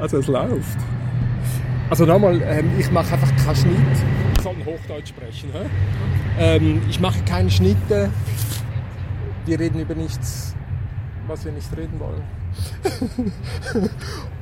[0.00, 0.78] Also es läuft.
[1.88, 3.76] Also nochmal, ähm, ich mache einfach keinen Schnitt.
[4.36, 5.50] Ich soll Hochdeutsch sprechen.
[6.38, 8.10] Ähm, ich mache keine Schnitte.
[9.46, 10.54] Wir reden über nichts,
[11.28, 12.22] was wir nicht reden wollen.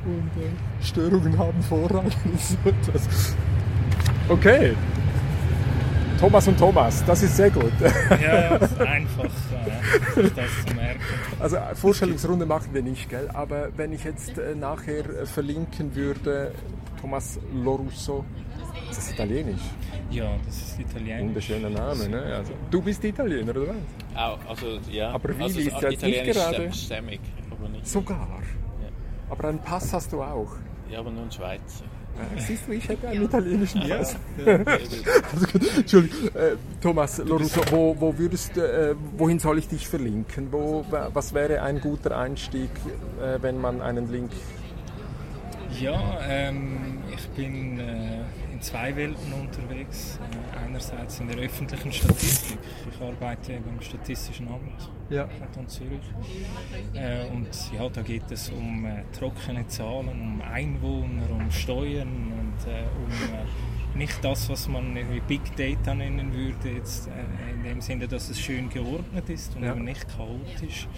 [0.05, 2.07] Und äh, Störungen haben Vorrang.
[4.27, 4.75] Okay.
[6.25, 7.71] Thomas und Thomas, das ist sehr gut.
[8.09, 11.01] Ja, ja, es ist einfach, äh, sich das zu merken.
[11.39, 13.29] Also Vorstellungsrunde machen wir nicht, gell?
[13.35, 16.53] Aber wenn ich jetzt äh, nachher äh, verlinken würde,
[16.99, 18.25] Thomas Lorusso,
[18.89, 19.61] das ist italienisch.
[20.11, 21.25] Ja, das ist italienisch.
[21.25, 22.23] Wunderschöner Name, ne?
[22.37, 24.17] Also, du bist Italiener, oder was?
[24.17, 25.11] Auch, also, ja.
[25.11, 27.21] Aber Willi also, ist ja jetzt nicht italienisch gerade- stämmig,
[27.51, 27.87] aber nicht.
[27.87, 28.41] Sogar.
[29.29, 30.57] Aber einen Pass hast du auch.
[30.91, 31.85] Ja, aber nur ein Schweizer.
[32.39, 34.17] Siehst du, ich hätte einen italienischen Pass.
[34.45, 34.59] Ja.
[35.33, 35.47] Also
[35.79, 40.49] Entschuldigung, äh, Thomas Lorusso, wo, wo würdest, äh, wohin soll ich dich verlinken?
[40.51, 42.71] Wo, wa- was wäre ein guter Einstieg,
[43.21, 44.31] äh, wenn man einen Link...
[45.81, 48.21] Ja, ähm, ich bin äh,
[48.65, 50.19] zwei Welten unterwegs.
[50.55, 52.59] Äh, einerseits in der öffentlichen Statistik.
[52.91, 55.25] Ich arbeite beim Statistischen Amt Ja.
[55.39, 56.01] Kanton Zürich.
[56.95, 62.67] Äh, und ja, da geht es um äh, trockene Zahlen, um Einwohner, um Steuern und
[62.67, 67.09] um nicht das, was man irgendwie Big Data nennen würde, jetzt,
[67.55, 69.75] in dem Sinne, dass es schön geordnet ist und Ja.
[69.77, 70.89] nicht chaotisch,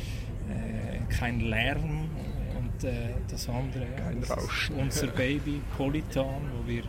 [1.11, 2.09] kein Lärm
[2.57, 2.87] und
[3.31, 4.77] das andere, Kein das ist Rauschen.
[4.77, 6.85] unser Baby Polytan, wo wir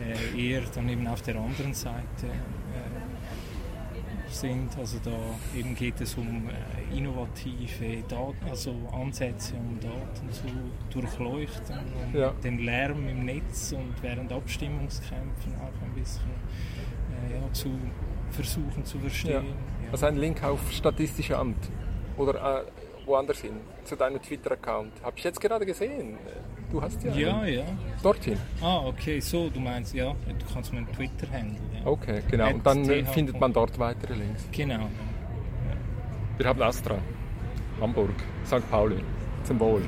[0.00, 4.76] äh, eher dann eben auf der anderen Seite äh, sind.
[4.78, 5.10] Also da
[5.58, 10.44] eben geht es um äh, innovative Daten, also Ansätze, um Daten zu
[10.90, 11.76] durchleuchten
[12.06, 12.32] und Ja.
[12.44, 16.30] den Lärm im Netz und während Abstimmungskämpfen auch ein bisschen
[17.30, 17.70] äh, ja, zu
[18.30, 19.44] versuchen zu verstehen.
[19.46, 19.92] Ja.
[19.92, 21.70] Also ein Link auf Statistische Amt
[22.18, 22.77] oder äh,
[23.08, 24.92] woanders hin, zu deinem Twitter-Account.
[25.02, 26.16] Habe ich jetzt gerade gesehen.
[26.70, 27.54] Du hast ja, Ja, einen.
[27.54, 27.64] ja.
[28.02, 28.38] dorthin.
[28.60, 31.58] Ah, okay, so, du meinst, ja, du kannst meinen Twitter-Handle.
[31.80, 31.86] Ja.
[31.86, 32.50] Okay, genau.
[32.50, 33.08] Und dann äh, TH.
[33.12, 34.44] findet man dort weitere Links.
[34.52, 34.88] Genau.
[36.36, 36.98] Wir haben Astra,
[37.80, 38.10] Hamburg,
[38.46, 38.70] St.
[38.70, 39.02] Pauli,
[39.44, 39.82] zum Wohl.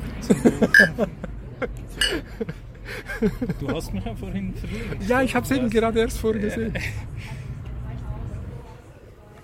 [3.61, 5.09] Du hast mich ja vorhin verlinkt.
[5.09, 6.75] Ja, ich habe es eben gerade erst vorher gesehen.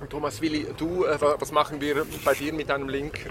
[0.01, 3.31] Und Thomas Willi, du, äh, wa- was machen wir bei dir mit einem Link?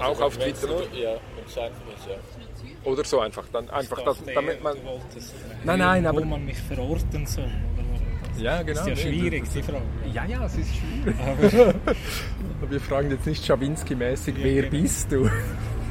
[0.00, 0.66] Auch auf Twitter?
[0.66, 2.90] Nur, ja, wenn es einfach ist, ja.
[2.90, 4.76] Oder so einfach, dann einfach, das, damit man...
[4.76, 7.44] du wolltest, äh, Nein, nein, wo aber- man mich verorten soll.
[7.44, 8.80] Oder wo, das Ja, genau.
[8.80, 9.82] ist ja schwierig, die Frage.
[10.12, 11.16] Ja, ja, es ist schwierig.
[12.60, 14.82] Aber Wir fragen jetzt nicht Schawinski-mäßig, Ja, wer genau.
[14.82, 15.30] bist du?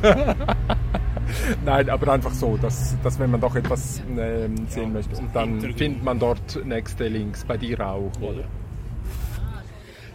[1.66, 5.16] Nein, aber einfach so, dass, dass wenn man doch etwas ähm, sehen Ja, möchte.
[5.18, 8.44] Und dann findet man dort nächste Links, bei dir auch, oder?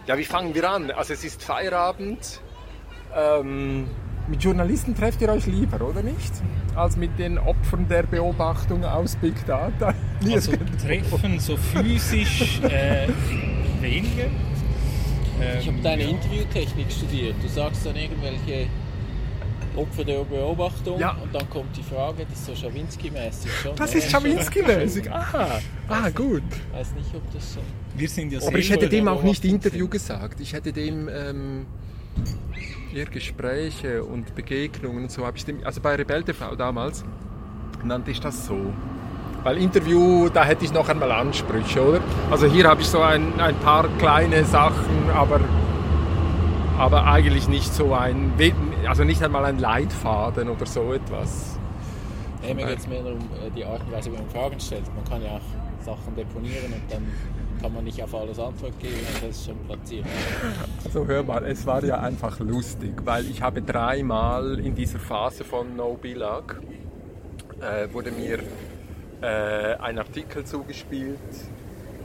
[0.07, 0.91] Ja, wie fangen wir an?
[0.91, 2.41] Also es ist Feierabend.
[3.15, 3.87] Ähm,
[4.27, 6.31] mit Journalisten trefft ihr euch lieber, oder nicht?
[6.75, 9.93] Als mit den Opfern der Beobachtung aus Big Data.
[10.31, 10.51] Also.
[10.85, 13.07] Treffen so physisch äh,
[13.79, 14.25] weniger.
[15.59, 16.09] Ich habe Ähm, deine ja.
[16.09, 17.35] Interviewtechnik studiert.
[17.41, 18.67] Du sagst dann irgendwelche
[19.77, 21.15] Opfer der Beobachtung Ja.
[21.23, 23.75] und dann kommt die Frage, das ist so Schawinski-mäßig schon.
[23.77, 23.99] Das ne?
[23.99, 25.09] ist Schawinski-mäßig.
[25.11, 26.43] Ah, ah, gut.
[26.49, 27.61] Ich weiß nicht, ob das so...
[27.95, 30.41] Wir sind ja Aber ich hätte dem auch nicht Interview gesagt.
[30.41, 31.65] Ich hätte dem ähm,
[32.93, 37.03] eher Gespräche und Begegnungen und so habe ich dem, also bei Rebell TV damals
[37.83, 38.73] nannte ich das so.
[39.43, 42.01] Weil Interview, da hätte ich noch einmal Ansprüche, oder?
[42.29, 45.39] Also hier habe ich so ein, ein paar kleine Sachen, aber,
[46.77, 48.33] aber eigentlich nicht so ein,
[48.85, 51.57] also nicht einmal ein Leitfaden oder so etwas.
[52.45, 54.83] Ja, mir geht es mehr darum, äh, die Art und Weise, wie man Fragen stellt.
[54.95, 57.07] Man kann ja auch Sachen deponieren und dann
[57.61, 60.05] kann man nicht auf alles Antwort geben, und das ist schon platziert.
[60.85, 65.43] Also hör mal, es war ja einfach lustig, weil ich habe dreimal in dieser Phase
[65.43, 66.61] von No Bilag
[67.61, 68.39] äh, wurde mir
[69.21, 71.19] äh, ein Artikel zugespielt.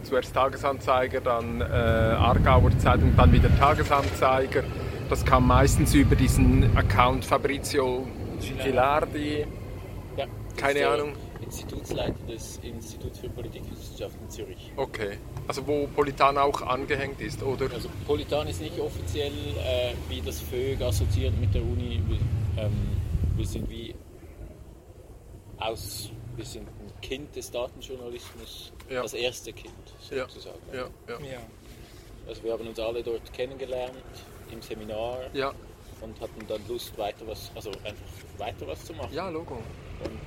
[0.02, 4.62] Zuerst Tagesanzeiger, dann äh, Aargauer Zeitung, dann wieder Tagesanzeiger.
[5.08, 8.06] Das kam meistens über diesen Account Fabrizio
[8.62, 9.46] Gilardi.
[10.16, 10.26] Ja,
[10.56, 11.12] Keine Ahnung.
[11.44, 14.72] Institutsleiter des Instituts für Politikwissenschaft in Zürich.
[14.76, 15.18] Okay.
[15.46, 17.70] Also wo Politan auch angehängt ist, oder?
[17.72, 22.00] Also Politan ist nicht offiziell äh, wie das FÖG assoziiert mit der Uni.
[22.06, 22.18] Wir,
[22.64, 22.72] ähm,
[23.36, 23.94] wir sind wie
[25.58, 29.02] aus, wir sind ein Kind des Datenjournalismus, Ja.
[29.02, 29.72] das erste Kind
[30.10, 30.26] Ja.
[30.28, 30.58] sozusagen.
[30.72, 31.18] Ja, ja.
[31.32, 31.38] Ja.
[32.26, 33.92] Also wir haben uns alle dort kennengelernt
[34.50, 35.52] im Seminar Ja,
[36.00, 38.04] und hatten dann Lust weiter was, also einfach
[38.38, 39.12] weiter was zu machen.
[39.12, 39.54] ja, Logo.
[39.56, 40.20] Und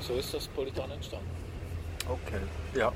[0.00, 1.28] so ist das Politan entstanden.
[2.08, 2.40] Okay,
[2.74, 2.92] ja.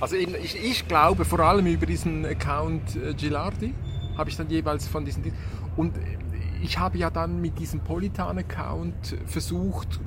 [0.00, 3.74] Also eben, ich, ich glaube vor allem über diesen Account äh, Gilardi
[4.16, 5.32] habe ich dann jeweils von diesen
[5.76, 6.00] und äh,
[6.62, 10.00] ich habe ja dann mit diesem Politan-Account versucht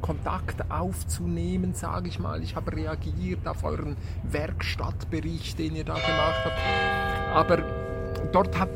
[0.00, 2.42] Kontakt aufzunehmen, sage ich mal.
[2.42, 6.58] Ich habe reagiert auf euren Werkstattbericht, den ihr da gemacht habt.
[7.34, 7.64] Aber
[8.32, 8.68] dort hat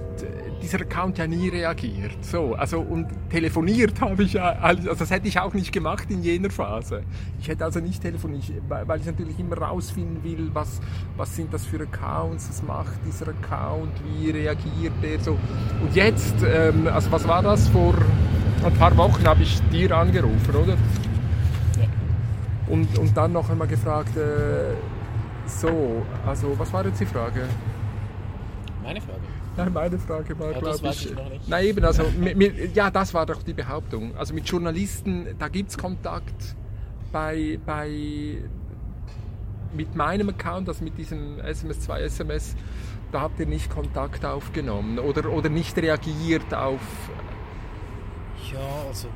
[0.62, 2.24] dieser Account ja nie reagiert.
[2.24, 6.22] So, also und telefoniert habe ich ja, also das hätte ich auch nicht gemacht in
[6.22, 7.02] jener Phase.
[7.40, 10.80] Ich hätte also nicht telefoniert, weil ich natürlich immer rausfinden will, was,
[11.16, 15.38] was sind das für Accounts, was macht dieser Account, wie reagiert der so.
[15.82, 17.94] Und jetzt, ähm, also was war das vor
[18.64, 20.72] ein paar Wochen habe ich dir angerufen, oder?
[20.72, 21.86] Ja.
[22.68, 24.74] Und, und dann noch einmal gefragt, äh,
[25.46, 27.42] so, also was war jetzt die Frage?
[28.82, 29.20] Meine Frage.
[29.56, 31.14] Nein, meine Frage war, Ja, glaube ich.
[31.46, 34.16] Nein, eben, also, mit, mit, ja, das war doch die Behauptung.
[34.16, 36.56] Also mit Journalisten, da gibt es Kontakt
[37.10, 38.38] bei, bei,
[39.74, 42.54] mit meinem Account, also mit diesem SMS2 SMS,
[43.12, 46.80] da habt ihr nicht Kontakt aufgenommen oder, oder nicht reagiert auf.
[48.52, 49.08] Ja, also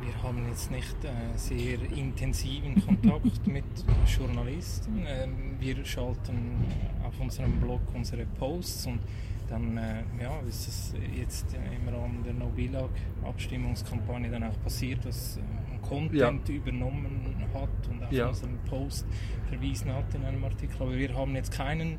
[0.00, 3.64] wir haben jetzt nicht äh, sehr intensiven Kontakt mit
[4.06, 5.04] Journalisten.
[5.06, 6.66] Ähm, wir schalten
[7.06, 9.00] auf unserem Blog unsere Posts und
[9.48, 15.36] dann äh, ja, ist es jetzt äh, im Rahmen der No-Billag-Abstimmungskampagne dann auch passiert, dass
[15.38, 18.28] äh, ein Content übernommen hat und auf Ja.
[18.28, 19.06] unseren Post
[19.48, 20.76] verwiesen hat in einem Artikel.
[20.82, 21.96] Aber wir haben jetzt keinen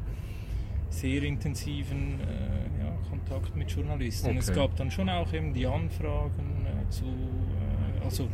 [0.90, 4.38] sehr intensiven äh, ja, Kontakt mit Journalisten.
[4.38, 4.60] Es Okay.
[4.60, 8.28] gab dann schon auch eben die Anfragen äh, zu, äh, also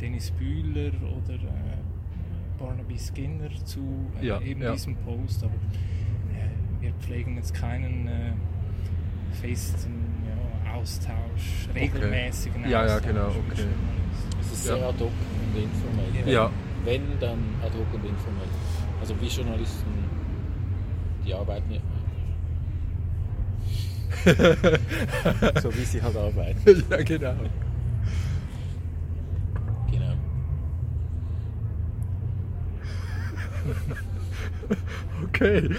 [0.00, 1.78] Dennis Bühler oder äh,
[2.58, 4.72] Barnaby Skinner zu Ja, eben ja.
[4.72, 5.52] diesem Post, aber
[6.80, 8.32] wir pflegen jetzt keinen äh,
[9.40, 9.92] festen
[10.64, 13.62] ja, Austausch, regelmäßigen Ja, ja, Austausch genau, mit okay.
[13.62, 14.40] Journalisten.
[14.40, 14.74] Es ist Ja.
[14.76, 16.24] sehr ad hoc und informell.
[16.24, 16.50] Wenn, Ja.
[16.84, 18.48] wenn, dann ad hoc und informell.
[19.00, 19.90] Also wie Journalisten,
[21.26, 21.80] die arbeiten ja.
[25.62, 26.60] so wie sie halt arbeiten.
[26.90, 27.32] ja, genau.
[27.34, 27.50] Genau.
[35.40, 35.70] Okay.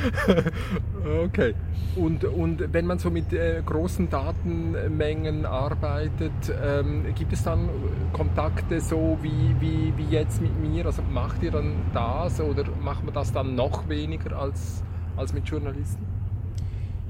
[1.26, 1.56] okay.
[1.96, 6.32] Und, und wenn man so mit äh, großen Datenmengen arbeitet,
[6.64, 7.70] ähm, gibt es dann
[8.12, 10.86] Kontakte so wie, wie, wie jetzt mit mir?
[10.86, 14.84] Also macht ihr dann das oder macht man das dann noch weniger als,
[15.16, 16.06] als mit Journalisten?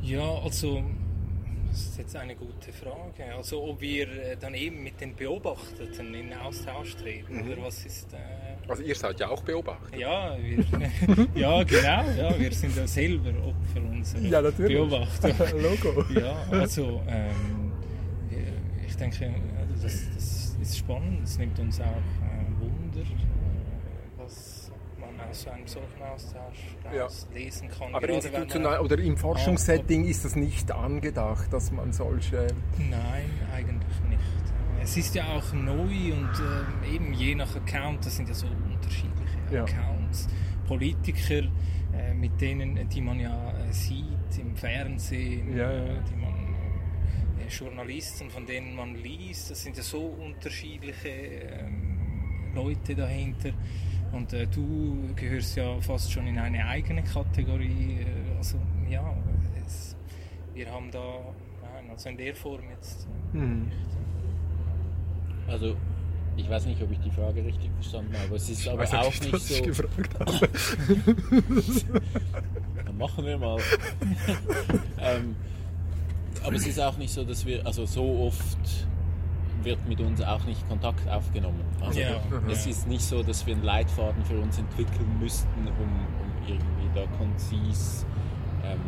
[0.01, 0.83] Ja, also
[1.69, 3.33] das ist jetzt eine gute Frage.
[3.38, 7.51] Also ob wir äh, dann eben mit den Beobachteten in Austausch treten Mhm.
[7.51, 8.13] oder was ist...
[8.13, 9.97] Äh, Also ihr seid ja auch Beobachter.
[9.97, 10.63] ja, wir,
[11.35, 11.81] ja, genau.
[12.17, 14.77] Ja, wir sind ja selber Opfer unserer Ja, natürlich.
[14.77, 15.29] Beobachter.
[15.57, 16.05] Logo.
[16.17, 17.71] Ja, also ähm,
[18.87, 21.21] ich denke, also das, das ist spannend.
[21.23, 23.05] Es nimmt uns auch äh, Wunder,
[24.17, 27.07] was man aus einem solchen Austausch Ja.
[27.33, 27.93] lesen kann.
[27.95, 32.47] Aber er- institutional oder im Forschungssetting ist das nicht angedacht, dass man solche.
[32.77, 33.25] Nein.
[34.81, 38.47] Es ist ja auch neu und ähm, eben je nach Account, das sind ja so
[38.47, 39.63] unterschiedliche Ja.
[39.63, 40.27] Accounts.
[40.67, 41.43] Politiker,
[41.93, 45.83] äh, mit denen, die man ja äh, sieht im Fernsehen, Ja, ja.
[45.85, 46.33] Äh, die man,
[47.39, 53.51] äh, Journalisten, von denen man liest, das sind ja so unterschiedliche ähm, Leute dahinter.
[54.13, 57.97] Und äh, du gehörst ja fast schon in eine eigene Kategorie.
[57.99, 58.57] Äh, also
[58.89, 59.15] ja,
[59.65, 59.95] es,
[60.53, 61.19] wir haben da,
[61.61, 63.65] nein, also in der Form jetzt äh, Hm.
[63.67, 63.77] nicht.
[65.51, 65.75] Also
[66.38, 68.93] ich weiß nicht, ob ich die Frage richtig verstanden habe, aber es ist aber Weiß
[68.93, 69.63] auch nicht, nicht was ich so.
[69.63, 70.48] gefragt habe.
[72.86, 73.60] Dann machen wir mal.
[75.00, 75.36] ähm,
[76.43, 78.88] aber es ist auch nicht so, dass wir, also so oft
[79.63, 81.62] wird mit uns auch nicht Kontakt aufgenommen.
[81.81, 82.20] Also Ja.
[82.50, 86.89] es ist nicht so, dass wir einen Leitfaden für uns entwickeln müssten, um, um irgendwie
[86.96, 88.05] da konzis
[88.63, 88.79] ähm,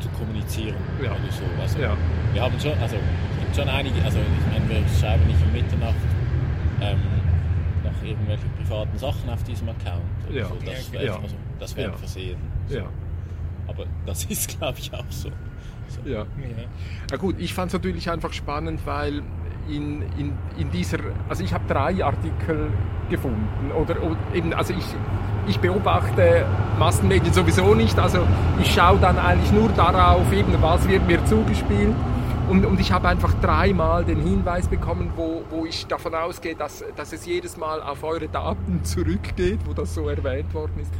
[0.00, 1.10] zu kommunizieren Ja.
[1.12, 1.42] oder so.
[1.60, 1.96] Also Ja.
[2.32, 2.96] wir haben schon, also
[3.54, 5.94] schon einige, also ich meine, wir schreiben nicht um Mitternacht
[6.80, 6.98] ähm,
[7.84, 10.02] noch irgendwelche privaten Sachen auf diesem Account.
[10.32, 10.46] Ja.
[10.46, 10.54] So.
[10.64, 11.14] Das Ja, wäre ja.
[11.16, 11.96] also, das wäre Ja.
[11.96, 12.36] versehen.
[12.68, 12.84] Ja.
[13.66, 15.30] Aber das ist, glaube ich, auch so.
[15.88, 16.00] so.
[16.08, 16.20] Ja.
[16.20, 16.26] Ja.
[17.10, 19.22] Ja gut, ich fand es natürlich einfach spannend, weil
[19.76, 20.98] in, in, in dieser,
[21.28, 22.70] also ich habe drei Artikel
[23.08, 24.84] gefunden oder, oder eben, also ich,
[25.46, 26.44] ich beobachte
[26.78, 28.26] Massenmedien sowieso nicht, also
[28.60, 31.94] ich schaue dann eigentlich nur darauf, eben was wird mir zugespielt
[32.48, 36.84] und, und ich habe einfach dreimal den Hinweis bekommen, wo, wo ich davon ausgehe, dass,
[36.96, 40.92] dass es jedes Mal auf eure Daten zurückgeht, wo das so erwähnt worden ist.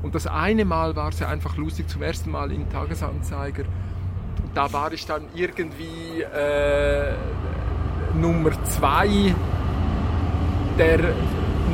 [0.00, 3.64] Und das eine Mal war es ja einfach lustig, zum ersten Mal im Tagesanzeiger
[4.58, 7.12] da war ich dann irgendwie äh,
[8.14, 9.34] Nummer zwei
[10.78, 10.98] der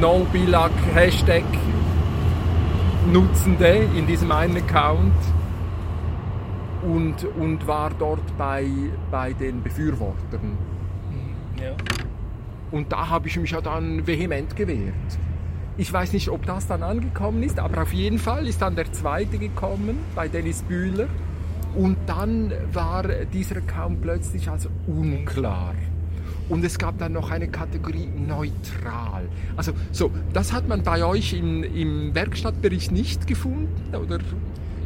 [0.00, 1.44] No-Bilag-Hashtag
[3.12, 5.12] Nutzende in diesem einen Account
[6.82, 8.66] und, und war dort bei,
[9.10, 10.56] bei den Befürwortern.
[11.60, 11.72] Ja.
[12.70, 14.94] Und da habe ich mich ja dann vehement gewehrt.
[15.76, 18.92] Ich weiß nicht, ob das dann angekommen ist, aber auf jeden Fall ist dann der
[18.92, 21.08] zweite gekommen bei Dennis Bühler.
[21.74, 25.74] Und dann war dieser Account plötzlich also unklar.
[26.48, 29.28] Und es gab dann noch eine Kategorie neutral.
[29.56, 34.18] Also so, das hat man bei euch in, im Werkstattbericht nicht gefunden, oder?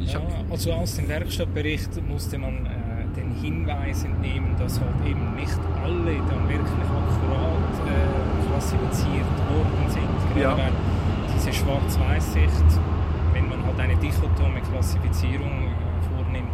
[0.00, 5.59] Ja, also aus dem Werkstattbericht musste man äh, den Hinweis entnehmen, dass halt eben nicht
[5.83, 10.35] alle dann wirklich akkurat äh, klassifiziert worden sind.
[10.35, 10.57] Gerade ja.
[10.57, 10.73] weil
[11.35, 12.81] diese Schwarz-Weiß-Sicht,
[13.33, 16.49] wenn man halt eine dichotome Klassifizierung äh, vornimmt,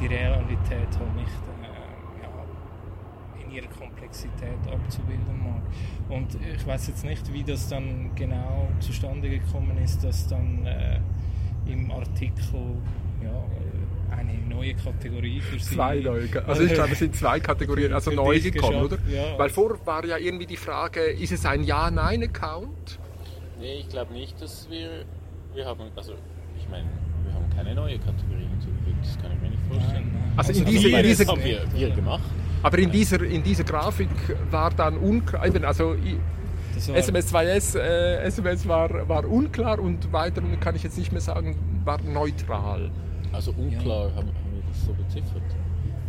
[0.00, 3.68] die Realität halt nicht äh, ja, in ihrer
[4.06, 5.62] Komplexität abzubilden mag.
[6.08, 11.00] Und ich weiß jetzt nicht, wie das dann genau zustande gekommen ist, dass dann äh,
[11.66, 12.76] im Artikel
[13.22, 15.74] ja, eine neue Kategorie für Sie.
[15.74, 16.28] Zwei neue.
[16.46, 18.98] Also ich glaube, es sind zwei Kategorien, also neu gekommen, oder?
[19.08, 19.38] Ja.
[19.38, 23.00] Weil vor war ja irgendwie die Frage, ist es ein Ja-Nein-Account?
[23.58, 25.04] Nee, ich glaube nicht, dass wir,
[25.54, 26.12] wir haben, also
[26.56, 26.86] ich meine,
[27.24, 30.12] wir haben keine neue Kategorie hinzugefügt, das kann ich mir nicht vorstellen.
[30.36, 32.22] Also, also in diese, in diese, haben wir, wir gemacht.
[32.62, 34.08] Aber in dieser, in dieser Grafik
[34.50, 35.96] war dann unklar, also
[36.76, 41.56] SMS 2S, äh, SMS war, war unklar und weiter kann ich jetzt nicht mehr sagen,
[41.84, 42.90] war neutral.
[43.32, 44.16] Also unklar, ja.
[44.16, 45.42] haben, haben wir das so beziffert?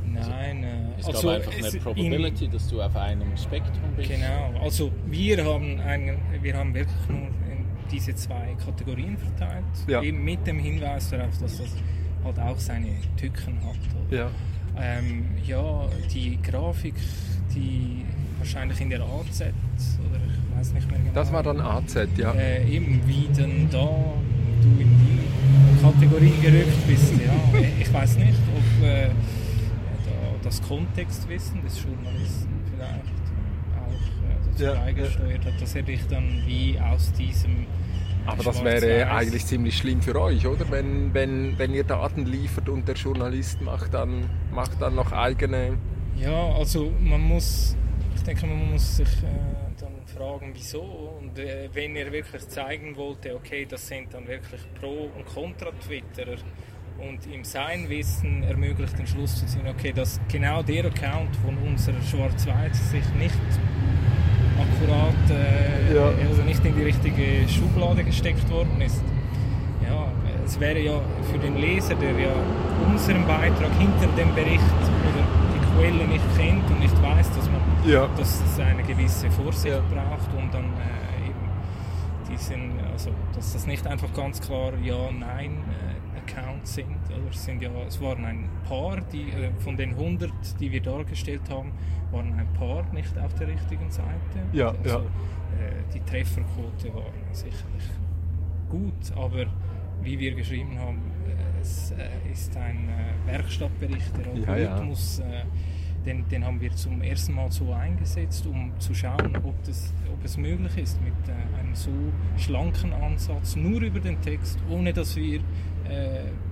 [0.05, 4.09] Nein, also, es also, gab einfach eine Probability, dass du auf einem Spektrum bist.
[4.09, 7.27] Genau, also wir haben, einen, wir haben wirklich nur
[7.91, 10.01] diese zwei Kategorien verteilt, ja.
[10.01, 11.69] eben mit dem Hinweis darauf, dass das
[12.23, 13.77] halt auch seine Tücken hat.
[14.11, 14.29] Ja.
[14.79, 16.95] Ähm, ja, die Grafik,
[17.55, 18.05] die
[18.37, 21.13] wahrscheinlich in der AZ, oder ich weiß nicht mehr genau.
[21.13, 22.33] Das war dann AZ, ja.
[22.33, 23.89] Äh, eben wie denn da
[24.61, 27.13] du in die Kategorie gerückt bist.
[27.13, 29.09] Ja, ich weiß nicht, ob äh,
[30.47, 33.17] das Kontextwissen des Journalisten vielleicht
[33.75, 37.65] auch äh, dazu ja, beigesteuert hat, dass er dich dann wie aus diesem
[38.27, 40.69] aber das wäre eigentlich ziemlich schlimm für euch, oder?
[40.69, 45.77] Wenn, wenn, wenn ihr Daten liefert und der Journalist macht dann, macht dann noch eigene.
[46.17, 47.75] Ja, also man muss,
[48.15, 49.67] ich denke, man muss sich äh,
[50.17, 50.81] fragen, wieso.
[50.81, 56.37] Und äh, wenn er wirklich zeigen wollte, okay, das sind dann wirklich Pro- und Contra-Twitterer
[56.99, 61.57] und ihm sein Wissen ermöglicht, den Schluss zu ziehen, okay, dass genau der Account von
[61.59, 63.35] unserer Schwarz-Weiß sich nicht
[64.59, 66.11] akkurat, äh, ja.
[66.29, 69.01] also nicht in die richtige Schublade gesteckt worden ist.
[69.87, 70.11] Ja,
[70.45, 70.99] es wäre ja
[71.31, 72.33] für den Leser, der ja
[72.85, 74.63] unseren Beitrag hinter dem Bericht
[75.09, 75.23] oder
[75.53, 78.07] die Quelle nicht kennt und nicht weiß, dass man ja.
[78.17, 79.81] dass es eine gewisse Vorsicht ja.
[79.93, 81.49] braucht, um dann äh, eben
[82.29, 85.86] diesen, also dass das nicht einfach ganz klar Ja, Nein äh,
[86.17, 86.97] Accounts sind.
[87.07, 90.81] Oder es, sind ja, es waren ein paar, die, äh, von den 100, die wir
[90.81, 91.71] dargestellt haben,
[92.11, 94.09] waren ein paar nicht auf der richtigen Seite.
[94.53, 94.99] Ja, also, ja.
[94.99, 97.89] Äh, die Trefferquote war sicherlich
[98.69, 99.45] gut, aber
[100.01, 105.43] wie wir geschrieben haben, äh, es äh, ist ein äh, Werkstattbericht, der Algorithmus ja, ja
[106.07, 110.23] den, den haben wir zum ersten Mal so eingesetzt, um zu schauen, ob, das, ob
[110.23, 111.91] es möglich ist mit äh, einem so
[112.37, 115.41] schlanken Ansatz, nur über den Text, ohne dass wir äh,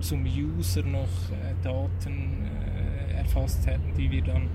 [0.00, 2.46] zum User noch äh, Daten
[3.10, 4.48] äh, erfasst hätten, die wir dann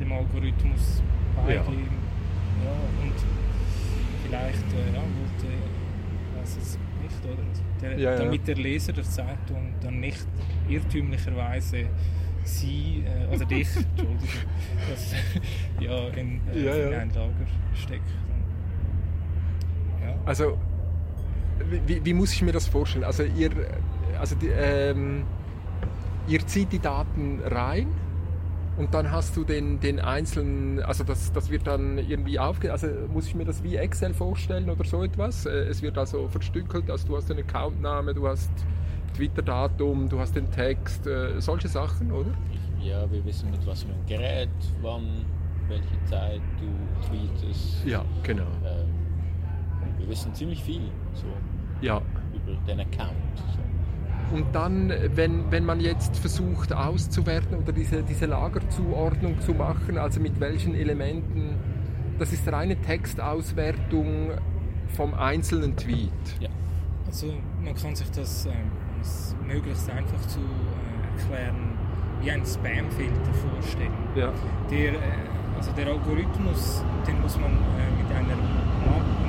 [0.00, 1.02] dem Algorithmus
[1.36, 1.88] beigeben.
[2.64, 2.70] Ja.
[2.70, 3.14] ja und
[4.24, 7.42] vielleicht äh, ja, wollte, weiß es nicht, oder?
[7.80, 10.26] Der, ja, damit der Leser der Zeitung dann nicht
[10.68, 11.86] irrtümlicherweise
[12.44, 14.18] sie, äh, oder dich, Entschuldigung,
[14.90, 15.14] das,
[15.80, 16.88] ja, in, äh, ja, ja.
[16.88, 17.32] in ein Lager
[17.74, 18.08] steckt.
[20.02, 20.14] Ja.
[20.24, 20.58] Also,
[21.86, 23.04] wie, wie, muss ich mir das vorstellen?
[23.04, 23.50] Also, ihr,
[24.22, 25.24] also die, ähm,
[26.28, 27.88] ihr zieht die Daten rein
[28.76, 32.70] und dann hast du den, den einzelnen, also das, das wird dann irgendwie aufge...
[32.70, 35.44] Also muss ich mir das wie Excel vorstellen oder so etwas?
[35.44, 38.52] Äh, es wird also verstückelt, also du hast den Accountname, du hast
[39.16, 42.30] Twitter-Datum, du hast den Text, äh, solche Sachen, oder?
[42.80, 44.50] Ja, wir wissen mit was für einem Gerät,
[44.82, 45.24] wann,
[45.66, 47.84] welche Zeit du tweetest.
[47.84, 48.46] Ja, genau.
[48.64, 48.86] Ähm,
[49.98, 51.26] wir wissen ziemlich viel so,
[51.80, 52.00] ja.
[52.32, 53.16] über den Account.
[53.36, 53.71] So.
[54.32, 60.20] Und dann, wenn, wenn man jetzt versucht auszuwerten oder diese, diese Lagerzuordnung zu machen, also
[60.20, 61.56] mit welchen Elementen,
[62.18, 64.30] das ist reine Textauswertung
[64.96, 66.10] vom einzelnen Tweet.
[66.40, 66.48] Ja.
[67.06, 68.52] Also man kann sich das ähm,
[69.46, 71.78] möglichst einfach zu äh, erklären,
[72.22, 73.92] wie ein Spamfilter vorstellen.
[74.14, 74.32] Ja.
[74.70, 74.98] Der, äh,
[75.56, 78.36] also der Algorithmus, den muss man äh, mit einer,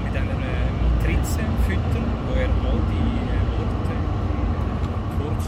[0.06, 3.23] mit einer äh, Matrize füttern, wo er all die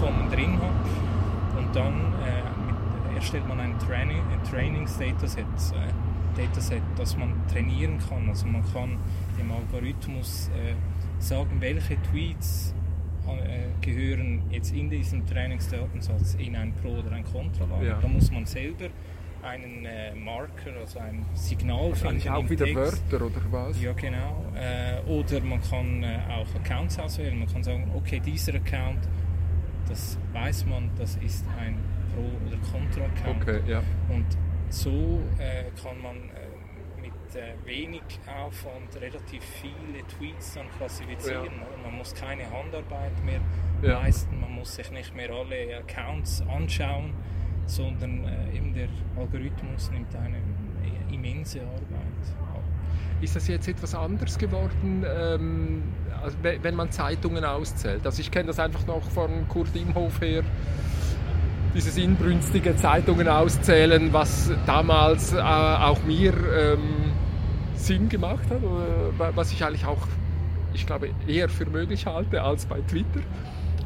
[0.06, 1.58] Vorkommen drin hat.
[1.58, 1.94] Und dann
[2.24, 5.46] äh, mit, erstellt man ein, Training, ein Trainingsdataset.
[6.38, 8.28] Dataset, das man trainieren kann.
[8.28, 8.98] Also man kann
[9.40, 10.74] dem Algorithmus äh,
[11.22, 12.76] sagen, welche Tweets
[13.26, 17.86] äh, gehören jetzt in diesem Trainingsdatensatz in ein Pro- oder ein Kontralager.
[17.86, 18.00] Ja.
[18.02, 18.90] Da muss man selber
[19.44, 22.30] einen äh, Marker, also ein Signal also finden.
[22.30, 23.12] auch wieder Text.
[23.12, 23.82] Wörter oder was?
[23.82, 24.44] Ja, genau.
[24.56, 27.40] Äh, oder man kann äh, auch Accounts auswählen.
[27.40, 29.00] Man kann sagen, okay, dieser Account,
[29.88, 31.78] das weiß man, das ist ein
[32.14, 33.42] Pro- oder Kontra-Account.
[33.42, 33.84] Okay, ja.
[34.10, 34.26] Und
[34.70, 41.46] so äh, kann man äh, mit äh, wenig Aufwand relativ viele Tweets dann klassifizieren.
[41.46, 41.88] Ja.
[41.90, 43.40] Man muss keine Handarbeit mehr
[43.82, 44.00] ja.
[44.00, 47.14] leisten, man muss sich nicht mehr alle Accounts anschauen
[47.68, 48.88] sondern äh, eben der
[49.18, 50.38] Algorithmus nimmt eine
[51.12, 52.05] immense Arbeit.
[53.22, 55.84] Ist das jetzt etwas anders geworden, ähm,
[56.42, 58.06] wenn man Zeitungen auszählt?
[58.06, 60.44] Also ich kenne das einfach noch von Kurt Imhof her,
[61.74, 67.14] dieses inbrünstige Zeitungen auszählen, was damals äh, auch mir ähm,
[67.76, 68.62] Sinn gemacht hat,
[69.36, 70.08] was ich eigentlich auch,
[70.74, 73.22] ich glaube, eher für möglich halte als bei Twitter.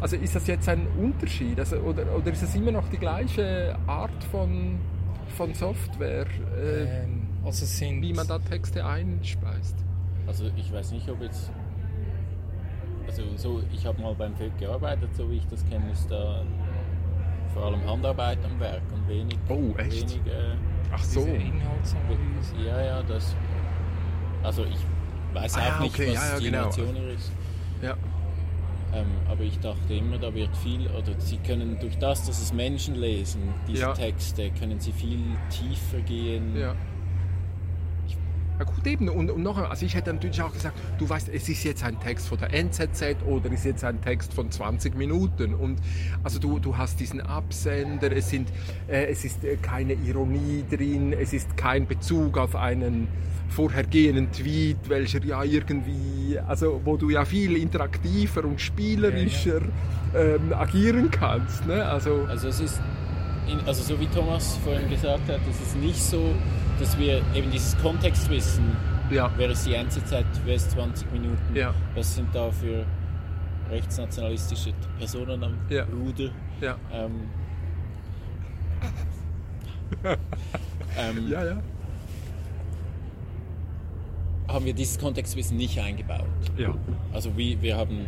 [0.02, 3.76] Also ist das jetzt ein Unterschied also, oder, oder ist es immer noch die gleiche
[3.86, 4.80] Art von,
[5.36, 7.65] von Software, äh, ähm, also
[8.01, 9.75] wie man da Texte einspeist?
[10.27, 11.51] Also ich weiß nicht, ob jetzt...
[13.08, 16.43] Also so, ich habe mal beim Feld gearbeitet, so wie ich das kenne, ist da
[17.53, 19.38] vor allem Handarbeit am Werk und wenig...
[19.50, 20.12] Oh, echt?
[20.12, 20.55] Wenig, äh,
[20.91, 21.22] Ach so.
[21.22, 22.55] Inhaltsanalyse.
[22.65, 23.36] Ja, ja, das...
[24.43, 24.77] Also ich
[25.34, 26.10] weiß ah, auch nicht, okay.
[26.10, 26.65] was ja, ja, die genau.
[26.65, 27.31] Nation ist.
[27.81, 27.98] Ja.
[28.93, 32.53] Ähm, aber ich dachte immer, da wird viel, oder sie können durch das, dass es
[32.53, 33.93] Menschen lesen, diese ja.
[33.93, 35.19] Texte, können sie viel
[35.50, 36.55] tiefer gehen.
[36.55, 36.75] Ja.
[38.60, 39.08] Ja gut, eben.
[39.08, 41.82] Und, und noch einmal, also ich hätte natürlich auch gesagt, du weißt, es ist jetzt
[41.82, 45.54] ein Text von der NZZ oder ist jetzt ein Text von 20 Minuten.
[45.54, 45.80] Und
[46.25, 48.50] also du, du hast diesen Absender, es, sind,
[48.89, 53.08] äh, es ist äh, keine Ironie drin, es ist kein Bezug auf einen
[53.48, 60.36] vorhergehenden Tweet, welcher ja irgendwie, also wo du ja viel interaktiver und spielerischer ja, ja.
[60.36, 61.65] Ähm, agieren kannst.
[61.65, 61.86] Ne?
[61.86, 62.82] Also, also es ist,
[63.66, 66.34] also so wie Thomas vorhin gesagt hat, es ist nicht so,
[66.80, 68.76] dass wir eben dieses Kontextwissen,
[69.12, 69.32] ja.
[69.38, 70.12] wäre es die NZZ,
[70.46, 71.74] wäre es 20 Minuten, ja.
[71.96, 72.86] was sind da für
[73.70, 75.84] rechtsnationalistische Personen am ja.
[75.86, 76.30] Ruder?
[76.62, 76.78] Ja.
[76.92, 77.30] Ähm,
[80.98, 81.62] ähm, ja, ja.
[84.48, 86.26] Haben wir dieses Kontextwissen nicht eingebaut.
[86.58, 86.74] Ja.
[87.14, 88.06] Also wie, wir haben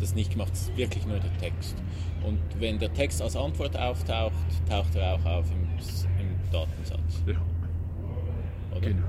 [0.00, 1.76] das nicht gemacht, es ist wirklich nur der Text.
[2.24, 4.32] Und wenn der Text als Antwort auftaucht,
[4.68, 5.68] taucht er auch auf im,
[6.20, 7.22] im Datensatz.
[7.26, 7.34] Ja.
[8.76, 8.88] Oder?
[8.88, 9.06] Genau.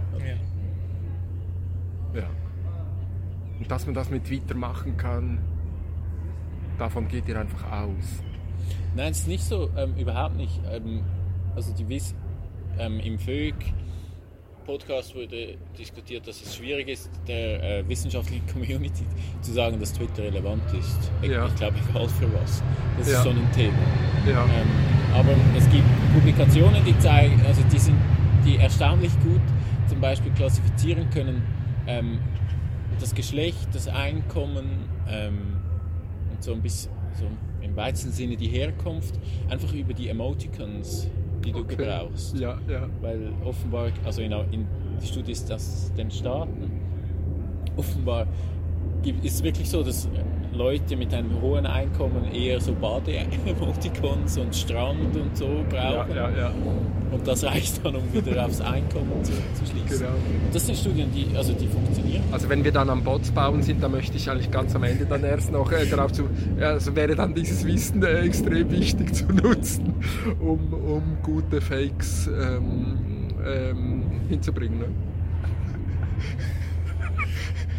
[2.14, 2.20] Ja.
[2.20, 2.30] ja.
[3.60, 5.40] Und dass man das mit Twitter machen kann,
[6.78, 8.22] davon geht ihr einfach aus.
[8.96, 10.60] Nein, es ist nicht so, ähm, überhaupt nicht.
[10.70, 11.04] Ähm,
[11.56, 12.14] also die Wiss
[12.78, 13.74] ähm, im VÖG
[14.66, 19.04] Podcast wurde diskutiert, dass es schwierig ist, der äh, wissenschaftlichen Community
[19.42, 21.12] zu sagen, dass Twitter relevant ist.
[21.22, 21.46] Ich, ja.
[21.48, 22.64] ich glaube, egal für was.
[22.98, 23.18] Das ja.
[23.20, 23.78] ist schon ein Thema.
[24.28, 24.44] Ja.
[24.46, 24.68] Ähm,
[25.14, 27.98] aber es gibt Publikationen, die zeigen, also die sind,
[28.46, 29.42] die erstaunlich gut
[29.88, 31.44] zum Beispiel klassifizieren können,
[31.88, 32.20] ähm,
[33.00, 35.58] das Geschlecht, das Einkommen ähm,
[36.32, 37.26] und so ein bisschen so
[37.62, 41.10] im weitesten Sinne die Herkunft, einfach über die Emoticons
[41.46, 41.76] die du okay.
[41.76, 42.38] gebrauchst.
[42.38, 42.88] Ja, ja.
[43.02, 44.68] Weil offenbar, also in, in
[45.02, 46.72] die Studie ist das den Staaten,
[47.78, 48.28] offenbar
[49.04, 50.08] ist es wirklich so, dass
[50.56, 56.16] Leute mit einem hohen Einkommen eher so Bade-Emoticons und Strand und so brauchen.
[56.16, 56.52] Ja, ja, ja.
[57.12, 60.00] Und das reicht dann, um wieder aufs Einkommen zu, zu schließen.
[60.00, 60.16] Genau.
[60.16, 62.24] Und das sind Studien, die, also die funktionieren.
[62.32, 65.06] Also wenn wir dann am Bots bauen sind, dann möchte ich eigentlich ganz am Ende
[65.06, 66.24] dann erst noch äh, darauf zu,
[66.60, 69.94] also wäre dann dieses Wissen äh, extrem wichtig zu nutzen,
[70.40, 72.98] um, um gute Fakes ähm,
[73.46, 74.80] ähm, hinzubringen.
[74.80, 74.86] Ne?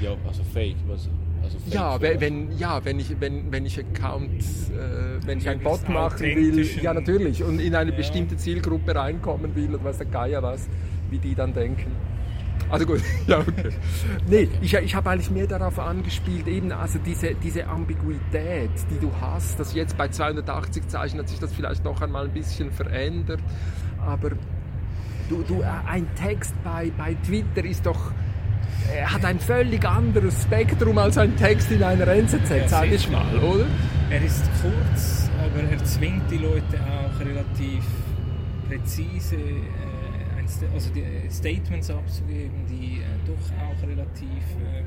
[0.00, 1.08] Ja, also Fake, was?
[1.46, 5.88] Also ja, wenn, ja, wenn ich, wenn, wenn ich Account, äh, wenn ich einen Bot
[5.88, 7.96] machen will, ja natürlich, und in eine ja.
[7.96, 10.68] bestimmte Zielgruppe reinkommen will und weiß der Geier was,
[11.11, 11.92] wie die dann denken.
[12.68, 13.70] Also gut, ja, okay.
[14.28, 19.12] Nee, ich, ich habe eigentlich mehr darauf angespielt, eben also diese, diese Ambiguität, die du
[19.20, 23.40] hast, dass jetzt bei 280 Zeichen hat sich das vielleicht noch einmal ein bisschen verändert,
[24.04, 24.30] aber
[25.28, 28.11] du, du, äh, ein Text bei, bei Twitter ist doch
[28.94, 33.10] er hat ein völlig anderes Spektrum als ein Text in einer NZZ, ja, sage ich
[33.10, 33.66] mal, oder?
[34.10, 37.84] Er ist kurz, aber er zwingt die Leute auch relativ
[38.68, 39.66] präzise äh,
[40.74, 44.84] also die Statements abzugeben, die äh, doch auch relativ äh,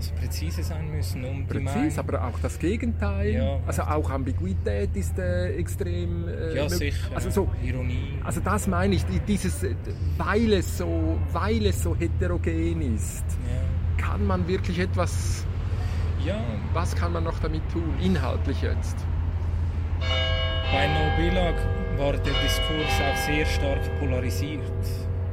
[0.00, 3.30] also präzise sein müssen, um Präzis, aber auch das Gegenteil.
[3.32, 6.28] Ja, also auch Ambiguität ist äh, extrem.
[6.28, 7.10] Äh, ja sicher.
[7.14, 8.18] Also so, Ironie.
[8.24, 9.74] Also das meine ich, die- dieses, äh,
[10.18, 14.02] weil es so, weil es so heterogen ist, ja.
[14.04, 15.44] kann man wirklich etwas,
[16.24, 16.40] ja,
[16.72, 18.96] was kann man noch damit tun, inhaltlich jetzt?
[20.72, 21.54] bei No Billag
[21.98, 24.62] war der Diskurs auch sehr stark polarisiert,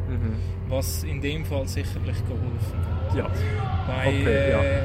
[0.07, 0.33] Mhm.
[0.69, 3.15] was in dem Fall sicherlich geholfen hat.
[3.15, 3.27] Ja,
[3.87, 4.61] Bei Okay, ja.
[4.61, 4.81] äh,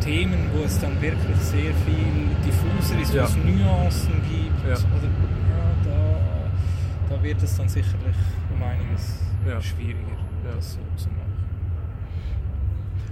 [0.00, 3.22] Themen, wo es dann wirklich sehr viel diffuser ist, Ja.
[3.22, 4.74] wo es Nuancen gibt, Ja.
[4.74, 8.16] oder, ja, da, da wird es dann sicherlich
[8.54, 9.60] um einiges Ja.
[9.60, 9.98] schwieriger,
[10.44, 10.54] Ja.
[10.56, 11.18] das so zu machen.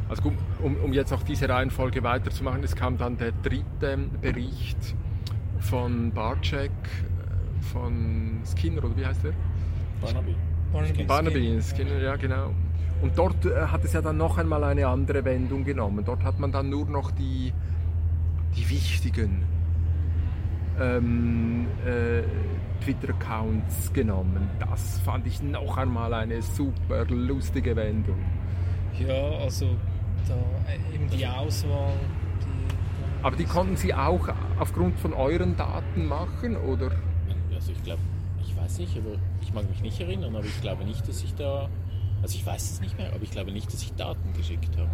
[0.09, 4.97] also gut, um, um jetzt auch diese Reihenfolge weiterzumachen, es kam dann der dritte Bericht
[5.61, 9.33] von Barczek, äh, von Skinner, oder wie heißt der?
[10.01, 10.35] Barnaby.
[10.73, 12.55] Barnaby Barnaby, Skinner, ja genau.
[13.03, 16.05] Und dort äh, hat es ja dann noch einmal eine andere Wendung genommen.
[16.05, 17.53] Dort hat man dann nur noch die,
[18.57, 19.45] die wichtigen
[20.79, 22.23] ähm, äh,
[22.85, 24.49] Twitter-Accounts genommen.
[24.59, 28.19] Das fand ich noch einmal eine super lustige Wendung.
[28.99, 29.77] Ja, also
[30.29, 30.35] da
[30.71, 31.93] äh, eben die Auswahl,
[32.43, 34.29] die, Aber die konnten Sie auch
[34.59, 36.91] aufgrund von euren Daten machen, oder?
[37.55, 38.01] Also ich glaube,
[38.43, 41.35] ich weiß nicht, aber ich mag mich nicht erinnern, aber ich glaube nicht, dass ich
[41.35, 41.69] da,
[42.23, 44.89] also ich weiß es nicht mehr, aber ich glaube nicht, dass ich Daten geschickt habe.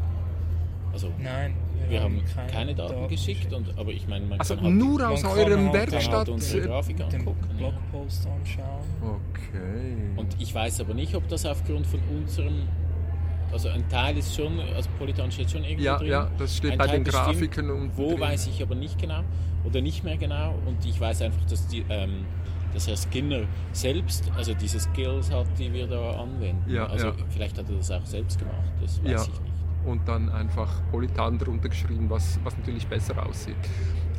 [0.93, 1.55] Also Nein,
[1.91, 3.53] wir haben keine, Daten, geschickt, geschickt.
[3.53, 5.37] und, aber ich meine, man Also kann halt nur aus eurem
[5.71, 6.29] halt dann Werkstatt.
[6.31, 7.49] unsere äh, Grafik den angucken.
[7.61, 7.69] Ja.
[7.69, 8.85] Blogpost anschauen.
[9.03, 9.97] Okay.
[10.17, 12.63] Und ich weiß aber nicht, ob das aufgrund von unserem,
[13.53, 16.09] also ein Teil ist schon, also Polyton steht schon irgendwo Ja, drin.
[16.09, 18.21] ja, das steht Ein bei Teil den Grafiken und Wo drin.
[18.21, 19.21] weiß ich aber nicht genau
[19.65, 20.55] oder nicht mehr genau.
[20.65, 22.25] Und ich weiß einfach, dass, die, ähm,
[22.75, 26.65] dass Herr Skinner selbst, also diese Skills hat, die wir da anwenden.
[26.71, 27.13] Ja, also ja.
[27.31, 29.23] vielleicht hat er das auch selbst gemacht, das weiß Ja.
[29.23, 29.41] ich nicht.
[29.85, 33.55] und dann einfach Polytan drunter geschrieben, was, was natürlich besser aussieht.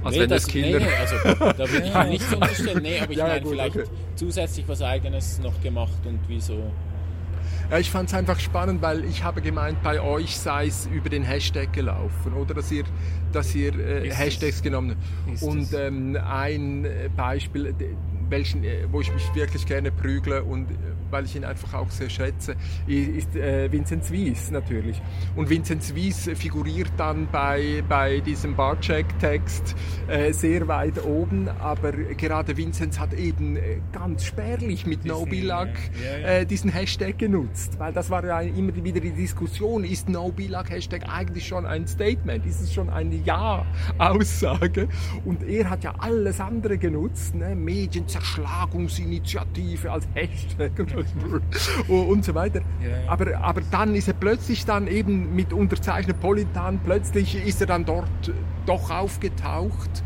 [0.04, 0.80] Als nee, wenn das, das Kinder.
[0.80, 1.16] nee, also
[1.54, 2.04] da würde ich Ja.
[2.06, 2.82] nichts unterstellen.
[2.84, 3.88] Nee, aber ich meine gut, vielleicht okay.
[4.16, 6.72] zusätzlich was Eigenes noch gemacht und wieso.
[7.70, 11.10] Ja, ich fand es einfach spannend, weil ich habe gemeint, bei euch sei es über
[11.10, 12.54] den Hashtag gelaufen, oder?
[12.54, 12.84] Dass ihr,
[13.34, 14.20] dass ihr äh, Ist es.
[14.20, 14.96] Hashtags genommen
[15.28, 15.42] habt.
[15.44, 17.74] Und ähm, ein äh, Beispiel,
[18.30, 20.76] welchen, äh, wo ich mich wirklich gerne prügle und äh,
[21.10, 22.56] weil ich ihn einfach auch sehr schätze,
[22.88, 25.02] i- ist äh, Vinzenz Wies natürlich.
[25.36, 29.76] Und Vinzenz Wies figuriert dann bei, bei diesem Barcheck-Text
[30.08, 35.26] äh, sehr weit oben, aber gerade Vinzenz hat eben äh, ganz spärlich mit Diesen, No
[35.26, 35.72] Billag äh,
[36.06, 36.28] ja, ja.
[36.40, 40.70] äh, diesen Hashtag genutzt, weil das war ja immer wieder die Diskussion, ist No Billag
[40.70, 44.88] Hashtag eigentlich schon ein Statement, ist es schon eine Ja-Aussage
[45.26, 47.56] und er hat ja alles andere genutzt, ne?
[48.18, 50.72] Medienzerschlagungsinitiative als Hashtag
[51.88, 52.62] und, und so weiter.
[52.82, 53.12] Ja.
[53.12, 57.86] Aber, aber dann ist er plötzlich dann eben mit unterzeichnet Politan, plötzlich ist er dann
[57.86, 58.08] dort
[58.66, 60.04] doch aufgetaucht,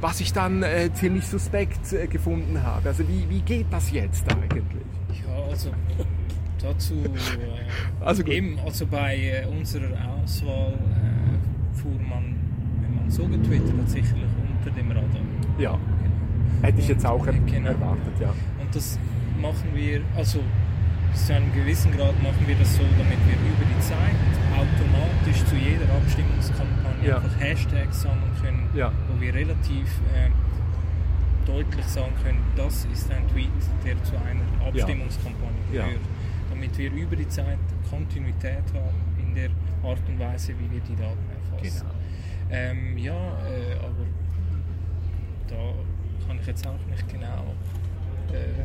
[0.00, 2.88] was ich dann äh, ziemlich suspekt äh, gefunden habe.
[2.88, 4.62] Also wie, wie geht das jetzt eigentlich?
[5.26, 5.70] Ja, also
[6.60, 8.32] dazu äh, Also gut.
[8.32, 12.36] eben, also bei äh, unserer Auswahl äh, fuhr man,
[12.82, 14.24] wenn man so getwittert hat, sicherlich
[14.58, 15.20] unter dem Radar.
[15.58, 15.78] Ja,
[16.62, 17.68] hätte ich jetzt auch Genau.
[17.68, 18.30] erwartet, ja.
[18.60, 18.98] Und das
[19.40, 20.40] machen wir, also
[21.14, 24.16] zu einem gewissen Grad machen wir das so, damit wir über die Zeit
[24.52, 27.16] automatisch zu jeder Abstimmungskampagne Ja.
[27.16, 28.92] einfach Hashtags sammeln können, Ja.
[29.08, 30.30] wo wir relativ äh,
[31.46, 33.48] deutlich sagen können, das ist ein Tweet,
[33.84, 35.84] der zu einer Abstimmungskampagne Ja.
[35.86, 36.00] gehört.
[36.50, 37.58] Damit wir über die Zeit
[37.90, 39.50] Kontinuität haben in der
[39.84, 41.86] Art und Weise, wie wir die Daten erfassen.
[41.86, 41.94] Genau.
[42.50, 44.06] Ähm, ja, äh, aber
[45.48, 45.54] da
[46.26, 47.54] kann ich jetzt auch nicht genau.
[48.32, 48.64] Äh,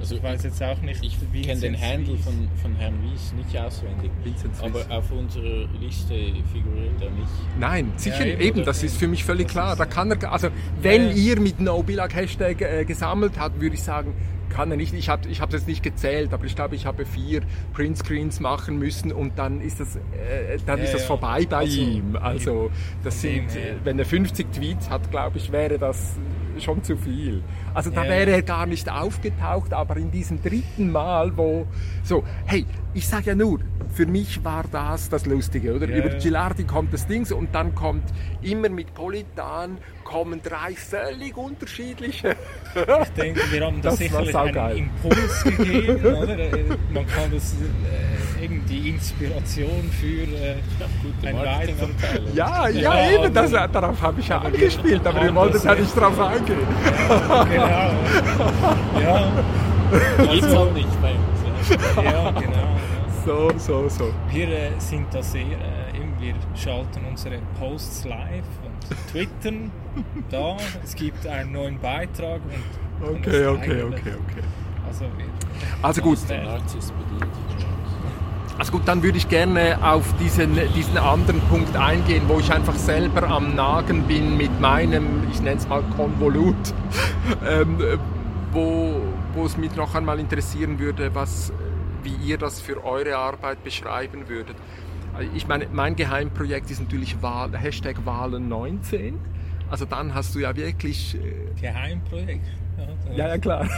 [0.00, 2.24] Also ich weiß jetzt auch nicht, Ich wie kenne den ist.
[2.24, 4.10] von, von Herrn Wies nicht auswendig.
[4.24, 4.66] Vincent Swiss.
[4.86, 6.14] Aber auf unserer Liste
[6.52, 7.28] figuriert er nicht.
[7.58, 9.76] Nein, sicher Ja, eben, eben, das ist für mich völlig klar.
[9.76, 10.48] Da kann er, also
[10.80, 11.12] wenn Ja.
[11.14, 14.14] ihr mit No Billag Hashtag äh, gesammelt habt, würde ich sagen,
[14.48, 14.94] kann er nicht.
[14.94, 17.42] Ich habe ich hab jetzt nicht gezählt, aber ich glaube, ich habe vier
[17.74, 21.06] Printscreens machen müssen und dann ist das, äh, dann Ja, ist das ja.
[21.08, 22.16] vorbei bei Also, ihm.
[22.16, 22.70] Also
[23.04, 26.16] das sind, äh, wenn er 50 Tweets hat, glaube ich, wäre das
[26.58, 27.42] schon zu viel.
[27.74, 28.10] Also da Ja.
[28.10, 31.66] wäre er gar nicht aufgetaucht, aber in diesem dritten Mal, wo
[32.02, 33.60] so, hey, ich sage ja nur,
[33.92, 35.88] für mich war das das Lustige, oder?
[35.88, 36.08] Ja, Über.
[36.16, 38.04] Gilardi kommt das Ding und dann kommt
[38.42, 39.78] immer mit Polytan
[40.10, 42.34] kommen drei völlig unterschiedliche.
[43.02, 46.04] Ich denke, wir haben da Das sicherlich einen Impuls gegeben.
[46.16, 46.38] oder?
[46.38, 50.56] Äh, Man kann das äh, irgendwie Inspiration für äh,
[51.02, 51.88] Gute ein weiteres.
[52.34, 55.74] Ja, ja, Ja, eben, das, aber- darauf habe ich ja angespielt, aber ihr wolltet ja
[55.74, 56.58] nicht drauf eingehen.
[57.08, 57.90] Genau.
[59.00, 59.32] Ja,
[60.32, 61.70] Gibt's halt nicht bei uns.
[61.96, 62.02] Ja.
[62.02, 62.52] ja, genau.
[62.52, 62.68] Ja.
[63.26, 64.10] So, so, so.
[64.30, 68.44] Wir äh, sind da sehr, äh, eben, wir schalten unsere Posts live
[69.10, 69.70] twittern
[70.30, 70.56] da.
[70.84, 74.42] Es gibt einen neuen Beitrag und Okay, okay, okay, okay.
[74.86, 75.06] Also,
[75.82, 76.18] Also gut,
[78.58, 82.74] also gut, dann würde ich gerne auf diesen, diesen anderen Punkt eingehen, wo ich einfach
[82.74, 86.54] selber am Nagen bin mit meinem, ich nenne es mal Konvolut,
[87.48, 87.96] ähm, äh,
[88.52, 89.00] wo,
[89.32, 91.54] wo es mich noch einmal interessieren würde, was,
[92.02, 94.56] wie ihr das für eure Arbeit beschreiben würdet.
[95.34, 99.18] Ich meine, mein Geheimprojekt ist natürlich Wahl, Hashtag Wahlen 19.
[99.70, 102.46] Also dann hast du ja wirklich äh, Geheimprojekt.
[103.14, 103.68] Ja, ja, klar.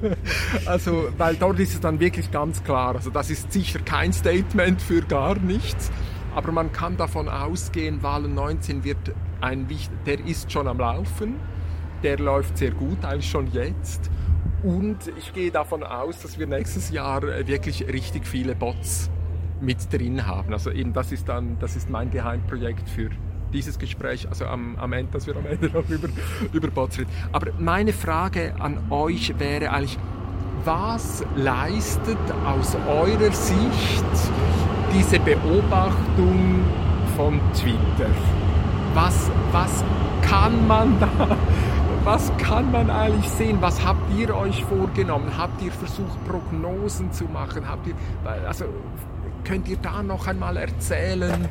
[0.66, 2.94] also, weil dort ist es dann wirklich ganz klar.
[2.94, 5.90] Also, das ist sicher kein Statement für gar nichts.
[6.34, 8.98] Aber man kann davon ausgehen, Wahlen 19 wird
[9.40, 11.34] ein, wicht- der ist schon am Laufen.
[12.02, 14.10] Der läuft sehr gut, eigentlich schon jetzt.
[14.62, 19.10] Und ich gehe davon aus, dass wir nächstes Jahr äh, wirklich richtig viele Bots
[19.60, 20.52] mit drin haben.
[20.52, 23.10] Also eben das ist dann, das ist mein Geheimprojekt für
[23.52, 26.08] dieses Gespräch, also am, am Ende, dass wir am Ende noch über,
[26.52, 27.10] über Bots reden.
[27.32, 29.98] Aber meine Frage an euch wäre eigentlich,
[30.64, 34.04] was leistet aus eurer Sicht
[34.94, 36.64] diese Beobachtung
[37.16, 38.10] von Twitter?
[38.94, 39.84] Was, was
[40.22, 41.36] kann man da,
[42.04, 43.58] was kann man eigentlich sehen?
[43.60, 45.30] Was habt ihr euch vorgenommen?
[45.36, 47.68] Habt ihr versucht, Prognosen zu machen?
[47.68, 47.94] Habt ihr,
[48.46, 48.64] also,
[49.44, 51.48] könnt ihr da noch einmal erzählen?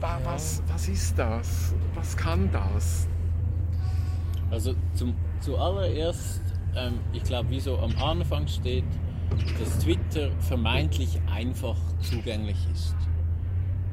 [0.00, 1.74] Wa- Was, was ist das?
[1.94, 3.08] Was kann das?
[4.50, 6.40] Also zum, zuallererst,
[6.76, 8.84] ähm, ich glaube, wie so am Anfang steht,
[9.58, 12.94] dass Twitter vermeintlich einfach zugänglich ist.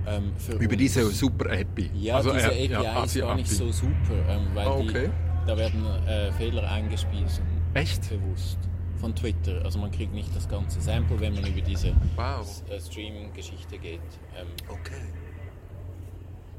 [0.05, 0.77] Ähm, für Über uns.
[0.77, 1.89] diese super API.
[1.93, 5.09] Ja, Also, diese äh, API ja, ist gar nicht so super, ähm, weil Ah, okay.
[5.09, 7.41] die, da werden äh, Fehler eingespielt.
[7.73, 8.09] Echt?
[8.09, 8.57] Bewusst.
[9.01, 9.61] Von Twitter.
[9.65, 12.45] Also man kriegt nicht das ganze Sample, wenn man über diese Wow.
[12.69, 13.99] äh, Streaming-Geschichte geht.
[14.37, 15.01] Ähm, Okay,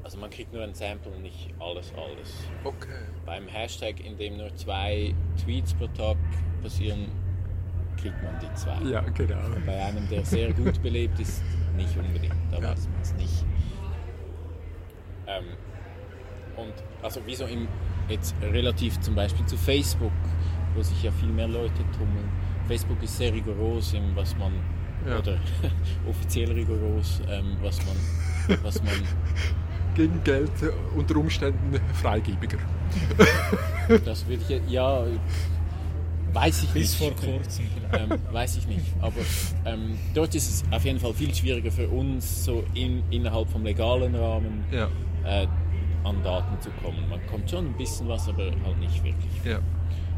[0.03, 2.43] also man kriegt nur ein Sample, nicht alles, alles.
[2.65, 3.05] okay.
[3.25, 6.17] Beim Hashtag, in dem nur zwei Tweets pro Tag
[6.61, 7.07] passieren,
[7.95, 8.81] kriegt man die zwei.
[8.89, 9.39] Ja, genau.
[9.65, 11.41] Bei einem, der sehr gut belebt ist,
[11.77, 12.35] nicht unbedingt.
[12.51, 12.71] Da Ja.
[12.71, 13.45] weiß man es nicht.
[15.27, 15.45] Ähm,
[16.57, 17.67] und also wieso im,
[18.09, 20.11] jetzt relativ zum Beispiel zu Facebook,
[20.75, 22.29] wo sich ja viel mehr Leute tummeln.
[22.67, 24.53] Facebook ist sehr rigoros im, was man
[25.07, 25.19] Ja.
[25.19, 25.37] oder
[26.09, 28.93] offiziell rigoros, ähm, was man, was man
[29.95, 30.49] Gegen Geld
[30.95, 32.57] unter Umständen freigebiger.
[34.05, 35.03] Das würde ich ja,
[36.33, 37.19] weiß ich Bis nicht.
[37.19, 38.85] vor kurzem ähm, weiß ich nicht.
[39.01, 39.13] Aber
[39.65, 43.63] ähm, dort ist es auf jeden Fall viel schwieriger für uns, so in, innerhalb vom
[43.63, 44.87] legalen Rahmen Ja,
[45.25, 45.47] äh,
[46.03, 47.07] an Daten zu kommen.
[47.09, 49.31] Man kommt schon ein bisschen was, aber halt nicht wirklich.
[49.45, 49.59] ja.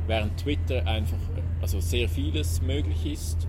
[0.07, 1.17] Während Twitter einfach
[1.61, 3.47] also sehr vieles möglich ist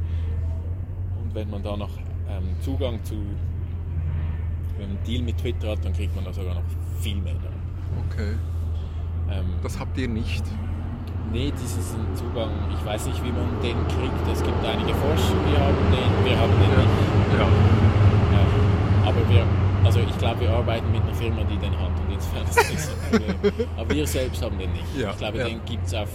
[1.22, 1.90] und wenn man da noch
[2.30, 3.14] ähm, Zugang zu
[4.80, 6.62] einen Deal mit Twitter hat, dann kriegt man da sogar noch
[7.00, 7.34] viel mehr.
[7.34, 7.52] Dann.
[8.10, 8.34] Okay.
[9.30, 10.44] Ähm, Das habt ihr nicht.
[11.32, 14.28] Nee, diesen Zugang, ich weiß nicht, wie man den kriegt.
[14.32, 17.38] Es gibt einige Forscher, die haben den, wir haben den nicht.
[17.38, 17.48] Ja.
[18.36, 19.08] Ja.
[19.10, 19.44] Aber wir,
[19.84, 22.46] also ich glaube, wir arbeiten mit einer Firma, die den hat und ein
[23.10, 23.66] Problem.
[23.76, 24.84] Aber wir selbst haben den nicht.
[24.96, 25.44] Ja, Ich glaube, ja.
[25.46, 26.08] den gibt es auf,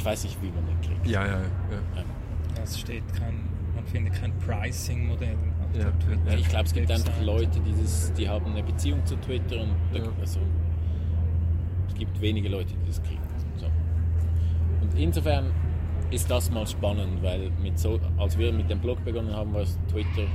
[0.00, 1.06] ich weiß nicht, wie man den kriegt.
[1.06, 1.38] Ja, ja, ja.
[1.98, 2.04] Ähm,
[2.62, 3.34] Es steht kein,
[3.74, 5.34] man findet kein Pricing-Modell.
[5.34, 7.20] auf Ja, der Twitter- Ja, ich glaube, es gibt einfach.
[7.22, 10.04] Leute, die, das, die haben eine Beziehung zu Twitter und da, Ja.
[10.18, 10.40] also,
[11.88, 13.20] es gibt wenige Leute, die das kriegen.
[13.58, 13.66] So.
[14.80, 15.50] Und insofern
[16.10, 19.64] ist das mal spannend, weil mit so, als wir mit dem Blog begonnen haben, war
[19.90, 20.26] Twitter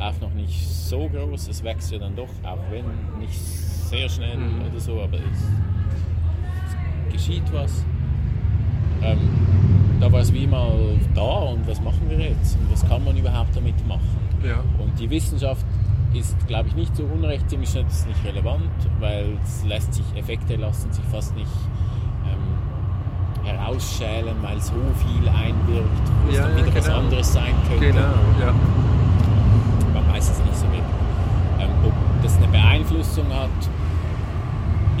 [0.00, 1.48] auch noch nicht so groß.
[1.48, 2.84] Es wächst ja dann doch, auch wenn
[3.20, 4.66] nicht sehr schnell Mhm.
[4.70, 5.48] oder so, aber es,
[7.08, 7.84] es geschieht was.
[9.04, 9.18] Ähm,
[10.00, 10.72] da war es wie mal
[11.14, 14.08] da und was machen wir jetzt und was kann man überhaupt damit machen?
[14.44, 14.56] ja.
[14.82, 15.64] Und die Wissenschaft
[16.12, 19.94] ist, glaube ich, nicht so unrecht, ziemlich schnell ist es nicht relevant, weil es lässt
[19.94, 21.50] sich, Effekte lassen sich fast nicht
[22.26, 25.88] ähm, herausschälen, weil so viel einwirkt,
[26.24, 26.98] wo es Ja, dann ja, wieder was genau.
[26.98, 27.86] anderes sein könnte.
[27.86, 28.54] Genau, ja.
[29.94, 30.82] Man weiß es nicht so wirklich.
[31.60, 33.48] Ähm, ob das eine Beeinflussung hat,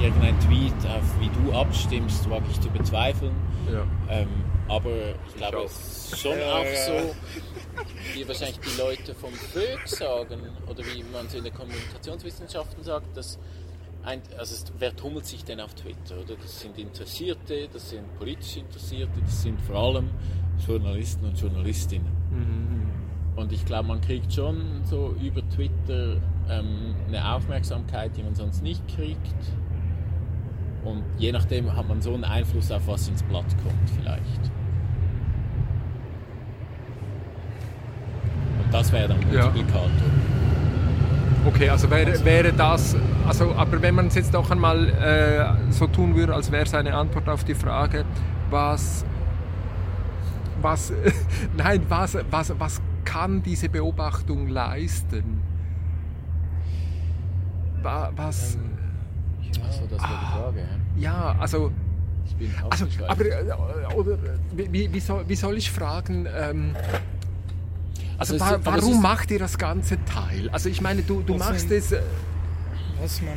[0.02, 3.32] irgendein Tweet, auf wie du abstimmst, wage ich zu bezweifeln.
[3.72, 3.86] Ja.
[4.10, 4.28] Ähm,
[4.68, 4.90] aber
[5.28, 6.86] ich glaube, es ist schon Ja, auch ja.
[6.86, 7.14] so,
[8.14, 13.16] wie wahrscheinlich die Leute vom VÖG sagen, oder wie man so in den Kommunikationswissenschaften sagt,
[13.16, 13.38] dass
[14.04, 16.20] ein, also es, wer tummelt sich denn auf Twitter?
[16.20, 16.36] Oder?
[16.40, 20.10] Das sind Interessierte, das sind politisch Interessierte, das sind vor allem
[20.66, 22.12] Journalisten und Journalistinnen.
[22.30, 22.74] Mhm.
[23.36, 28.62] Und ich glaube, man kriegt schon so über Twitter ähm, eine Aufmerksamkeit, die man sonst
[28.62, 29.34] nicht kriegt.
[30.84, 34.50] Und je nachdem hat man so einen Einfluss auf was ins Blatt kommt vielleicht.
[38.70, 39.44] Das wäre dann Ja.
[39.44, 39.90] Multiplikator.
[41.46, 45.86] Okay, also wäre, wäre das, also, aber wenn man es jetzt auch einmal äh, so
[45.86, 48.04] tun würde, als wäre es eine Antwort auf die Frage,
[48.50, 49.04] was,
[50.62, 50.92] was,
[51.56, 55.40] nein, was, was, was kann diese Beobachtung leisten?
[57.82, 58.56] Wa- Was,
[59.68, 60.58] Achso, das wäre die Frage.
[60.96, 61.32] Ja.
[61.32, 61.72] ja, also,
[62.26, 64.18] Ich bin also aber, äh, oder,
[64.56, 66.74] wie- wie, soll, wie soll ich fragen, ähm,
[68.18, 70.48] also es wa ist- aber es warum macht ihr das ganze Teil?
[70.50, 71.92] Also ich meine, du, du Also- machst es...
[71.92, 72.00] Äh,
[73.00, 73.34] Was man,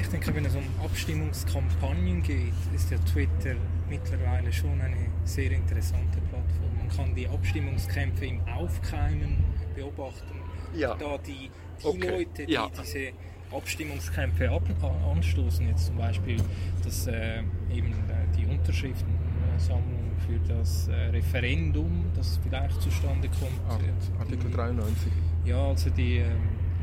[0.00, 3.54] ich denke, wenn es um Abstimmungskampagnen geht, ist ja Twitter
[3.88, 6.76] mittlerweile schon eine sehr interessante Plattform.
[6.78, 9.36] Man kann die Abstimmungskämpfe im Aufkeimen
[9.74, 10.40] beobachten.
[10.74, 10.94] Ja.
[10.94, 11.50] Da die,
[11.82, 12.68] die Okay, Leute, die ja.
[12.80, 13.10] diese
[13.54, 16.36] Abstimmungskämpfe ab, a- anstoßen, jetzt zum Beispiel
[16.84, 17.38] dass, äh,
[17.72, 23.82] eben äh, die Unterschriftensammlung für das äh, Referendum, das vielleicht zustande kommt.
[23.82, 25.12] äh, Artikel die- 93.
[25.44, 26.26] ja, also die ähm,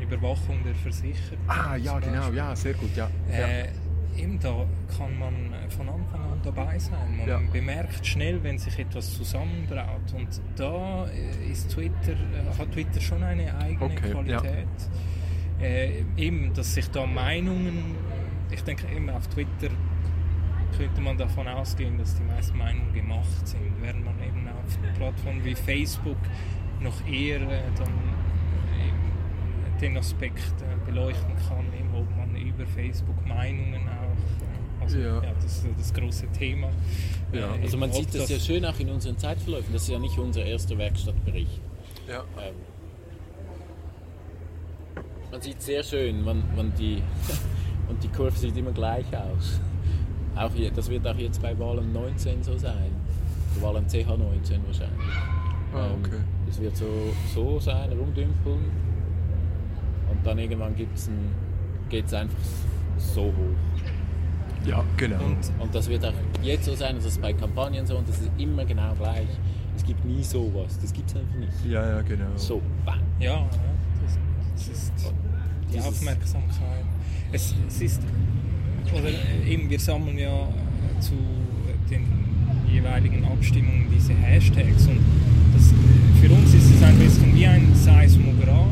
[0.00, 1.36] Überwachung der Versicherer.
[1.48, 3.08] Ah, ja, genau, ja, sehr gut, ja.
[3.30, 3.34] ja.
[3.46, 3.68] Äh,
[4.18, 4.64] eben da
[4.96, 7.16] kann man äh, von Anfang an dabei sein.
[7.18, 7.40] Man Ja.
[7.52, 10.12] bemerkt schnell, wenn sich etwas zusammenbraut.
[10.14, 14.40] Und da äh, ist Twitter, äh, hat Twitter schon eine eigene Okay, ja.
[15.60, 17.94] Äh, eben, dass sich da Meinungen,
[18.50, 19.70] ich denke eben auf Twitter
[20.76, 25.42] könnte man davon ausgehen, dass die meisten Meinungen gemacht sind, während man eben auf Plattformen
[25.44, 26.18] wie Facebook
[26.80, 27.88] noch eher äh, dann
[28.86, 34.98] eben den Aspekt äh, beleuchten kann, eben, ob man über Facebook Meinungen auch, äh, also
[34.98, 35.22] Ja.
[35.22, 35.32] ja.
[35.40, 36.68] das ist das große Thema.
[37.32, 37.54] Ja.
[37.54, 39.72] Äh, Also man sieht das ja schön auch in unseren Zeitverläufen.
[39.72, 41.60] Das ist ja nicht unser erster Werkstattbericht.
[42.06, 42.24] ja.
[42.38, 42.54] Ähm,
[45.30, 47.02] man sieht sehr schön, man, man die,
[47.88, 49.60] und die Kurve sieht immer gleich aus.
[50.36, 52.90] Auch hier, das wird auch jetzt bei Wahlen 19 so sein.
[53.60, 55.06] Wahlen CH 19 wahrscheinlich.
[55.72, 56.20] Ah, Ähm, okay.
[56.48, 56.86] Es wird so,
[57.34, 58.64] so sein, rumdümpeln.
[60.10, 61.30] Und dann irgendwann gibt's ein,
[61.88, 62.36] geht es einfach
[62.98, 63.82] so hoch.
[64.66, 65.16] Ja, genau.
[65.24, 66.12] Und Und das wird auch
[66.42, 69.28] jetzt so sein, das ist bei Kampagnen so und das ist immer genau gleich.
[69.76, 71.64] Es gibt nie sowas, das gibt es einfach nicht.
[71.66, 72.26] ja, ja, genau.
[72.36, 73.00] So, bang.
[73.20, 73.48] ja, ja,
[74.56, 75.12] das, das ist
[75.72, 76.84] die Aufmerksamkeit.
[77.32, 78.00] Es, es ist,
[78.92, 79.08] oder
[79.46, 80.48] eben, wir sammeln ja
[81.00, 81.14] zu
[81.90, 82.04] den
[82.70, 85.00] jeweiligen Abstimmungen diese Hashtags und
[85.54, 85.72] das,
[86.20, 88.66] für uns ist es ein bisschen wie ein Seismograph,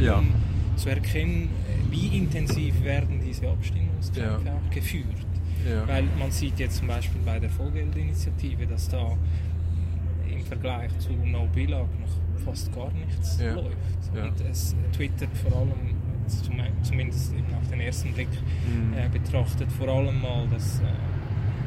[0.00, 0.18] Ja.
[0.18, 0.28] um
[0.76, 1.48] zu erkennen,
[1.90, 4.52] wie intensiv werden diese Abstimmungskämpfe Ja.
[4.54, 5.04] auch geführt.
[5.68, 5.86] Ja.
[5.88, 9.12] Weil man sieht jetzt zum Beispiel bei der Vollgeldinitiative, dass da
[10.32, 13.54] im Vergleich zu No Billag noch fast gar nichts Ja.
[13.54, 14.02] läuft.
[14.14, 14.24] Ja.
[14.24, 15.72] Und es twittert vor allem,
[16.26, 18.28] zum, zumindest eben auf den ersten Blick
[18.66, 18.94] Mhm.
[18.96, 20.84] äh, betrachtet, vor allem mal das äh,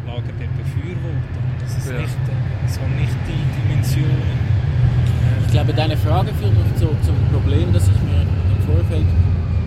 [0.07, 1.41] Lager der Befürworter.
[1.59, 1.99] Das ist Ja.
[2.01, 4.09] nicht, äh, es hat nicht die Dimensionen.
[4.11, 9.05] äh, Ich glaube, deine Frage führt mich zu, zum Problem, das ich mir im Vorfeld,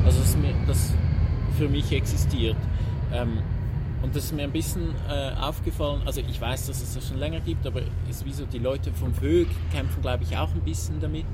[0.04, 0.92] also das, mir, das
[1.58, 2.56] für mich existiert.
[3.12, 3.38] Ähm,
[4.04, 7.18] und das ist mir ein bisschen äh, aufgefallen, also ich weiß, dass es das schon
[7.18, 10.50] länger gibt, aber es ist wie so, die Leute vom VÖG kämpfen, glaube ich, auch
[10.54, 11.24] ein bisschen damit.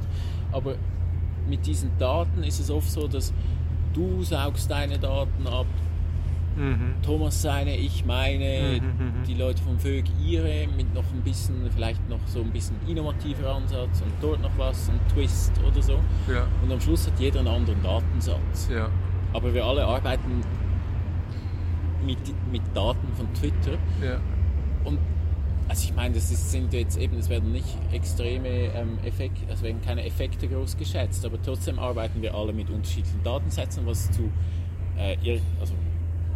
[0.52, 0.76] Aber
[1.48, 3.32] mit diesen Daten ist es oft so, dass
[3.92, 5.66] du saugst deine Daten ab,
[6.56, 6.94] Mhm.
[7.02, 9.24] Thomas seine, ich meine, Mhm, mhm.
[9.26, 13.54] die Leute vom VÖG ihre, mit noch ein bisschen, vielleicht noch so ein bisschen innovativer
[13.54, 15.92] Ansatz und dort noch was, ein Twist oder so.
[16.28, 18.68] Ja, Und am Schluss hat jeder einen anderen Datensatz.
[18.74, 18.88] ja.
[19.32, 20.42] Aber wir alle arbeiten
[22.04, 22.18] mit,
[22.50, 23.78] mit Daten von Twitter.
[24.02, 24.18] Ja,
[24.84, 24.98] Und
[25.68, 29.62] also ich meine, das ist, sind jetzt eben, es werden nicht extreme ähm, Effekte, es
[29.62, 34.30] werden keine Effekte groß geschätzt, aber trotzdem arbeiten wir alle mit unterschiedlichen Datensätzen, was zu,
[34.98, 35.74] äh, ir- also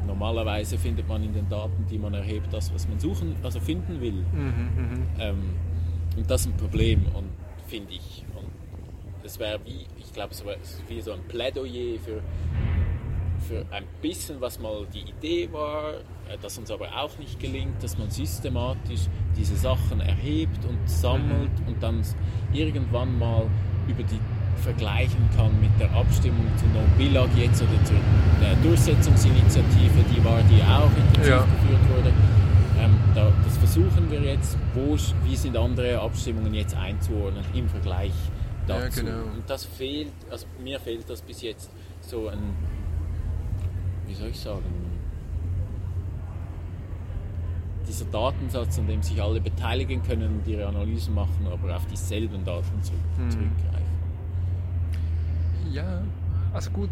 [0.07, 4.01] normalerweise findet man in den Daten, die man erhebt, das, was man suchen, also finden
[4.01, 4.25] will.
[4.33, 5.03] mhm, mhm.
[5.19, 5.37] Ähm,
[6.17, 7.25] und das ist ein Problem, und
[7.67, 8.25] finde ich.
[8.37, 8.47] Und
[9.25, 12.21] es wäre wie, ich glaube, es wäre wie so ein Plädoyer für,
[13.49, 15.95] für ein bisschen, was mal die Idee war,
[16.29, 19.03] äh, das uns aber auch nicht gelingt, dass man systematisch
[19.37, 22.03] diese Sachen erhebt und sammelt und dann
[22.53, 23.43] irgendwann mal
[23.89, 24.19] über die
[24.63, 27.97] vergleichen kann mit der Abstimmung zu No Billag jetzt oder zur
[28.41, 31.41] der Durchsetzungsinitiative, die war, die auch intensiv Ja.
[31.45, 32.13] geführt wurde.
[32.81, 38.13] Ähm, da, das versuchen wir jetzt, wo, wie sind andere Abstimmungen jetzt einzuordnen im Vergleich
[38.69, 39.05] Ja, dazu.
[39.05, 39.25] genau.
[39.35, 42.39] Und das fehlt, also mir fehlt das bis jetzt so ein,
[44.07, 44.63] wie soll ich sagen,
[47.89, 52.45] dieser Datensatz, an dem sich alle beteiligen können und ihre Analysen machen, aber auf dieselben
[52.45, 53.31] Daten zurück, Mhm.
[53.31, 53.85] zurückgreifen.
[55.71, 56.03] Ja,
[56.53, 56.91] also gut,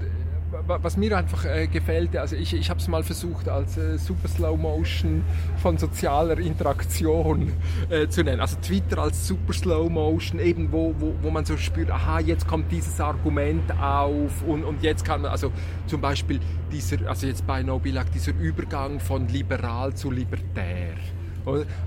[0.67, 4.29] was mir einfach äh, gefällt, also ich, ich habe es mal versucht als äh, Super
[4.29, 5.25] Slow Motion
[5.57, 7.53] von sozialer Interaktion
[7.89, 8.41] äh, zu nennen.
[8.41, 12.47] Also Twitter als Super Slow Motion, eben wo, wo, wo man so spürt, aha, jetzt
[12.47, 15.53] kommt dieses Argument auf und, und jetzt kann man, also
[15.87, 16.39] zum Beispiel
[16.71, 20.95] dieser, also jetzt bei No Billag, dieser Übergang von liberal zu libertär.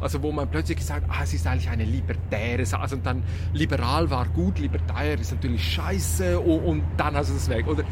[0.01, 2.81] Also wo man plötzlich gesagt ah, es ist eigentlich eine libertäre Sache.
[2.81, 7.35] Also, und dann liberal war gut, libertär ist natürlich scheiße und, und dann hast du
[7.35, 7.67] es weg.
[7.67, 7.83] Oder,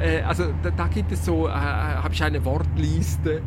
[0.00, 3.42] äh, also da, da, gibt es so, äh, habe ich eine Wortliste,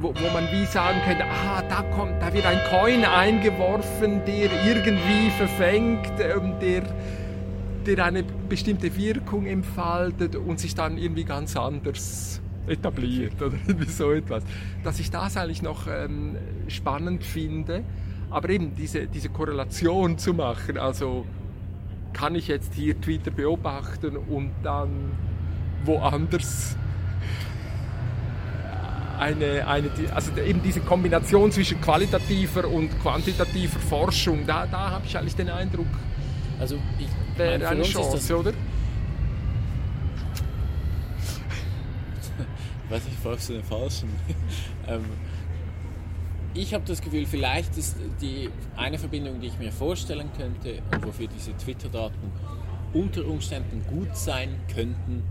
[0.00, 4.50] wo, wo, man wie sagen könnte, ah, da, kommt, da wird ein Coin eingeworfen, der
[4.64, 6.82] irgendwie verfängt, ähm, der,
[7.86, 14.12] der eine bestimmte Wirkung entfaltet und sich dann irgendwie ganz anders etabliert oder irgendwie so
[14.12, 14.44] etwas.
[14.84, 16.36] Dass ich das eigentlich noch ähm,
[16.68, 17.84] spannend finde,
[18.30, 21.24] aber eben diese, diese Korrelation zu machen, also
[22.12, 25.12] kann ich jetzt hier Twitter beobachten und dann
[25.84, 26.76] woanders
[29.18, 35.16] eine, eine, also eben diese Kombination zwischen qualitativer und quantitativer Forschung, da, da habe ich
[35.16, 35.86] eigentlich den Eindruck,
[36.60, 37.08] also ich,
[37.38, 38.52] wäre eine Chance, oder?
[42.88, 44.08] Weiß nicht, folgst du den Falschen?
[44.88, 45.04] ähm,
[46.54, 51.04] ich habe das Gefühl, vielleicht ist die eine Verbindung, die ich mir vorstellen könnte und
[51.04, 52.32] wofür diese Twitter-Daten
[52.94, 55.22] unter Umständen gut sein könnten.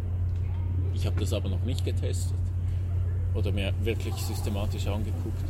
[0.94, 2.38] Ich habe das aber noch nicht getestet
[3.34, 5.44] oder mir wirklich systematisch angeguckt,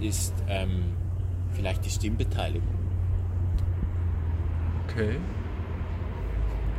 [0.00, 0.82] ist ähm,
[1.52, 2.68] vielleicht die Stimmbeteiligung.
[4.88, 5.16] Okay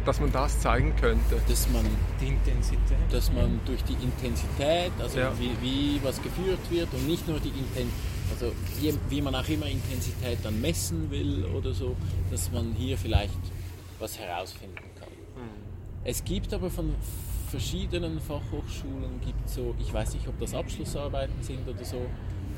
[0.06, 1.42] dass man das zeigen könnte.
[1.48, 1.86] Dass man
[2.20, 2.98] die Intensität.
[3.12, 5.32] Dass man durch die Intensität, also ja.
[5.40, 7.94] wie, wie, was geführt wird und nicht nur die Intensität,
[8.32, 11.96] also wie, wie man auch immer Intensität dann messen will oder so,
[12.30, 13.34] dass man hier vielleicht
[14.00, 15.10] was herausfinden kann.
[15.36, 15.50] Mhm.
[16.04, 16.96] Es gibt aber von
[17.50, 22.06] verschiedenen Fachhochschulen gibt so, ich weiß nicht, ob das Abschlussarbeiten sind oder so,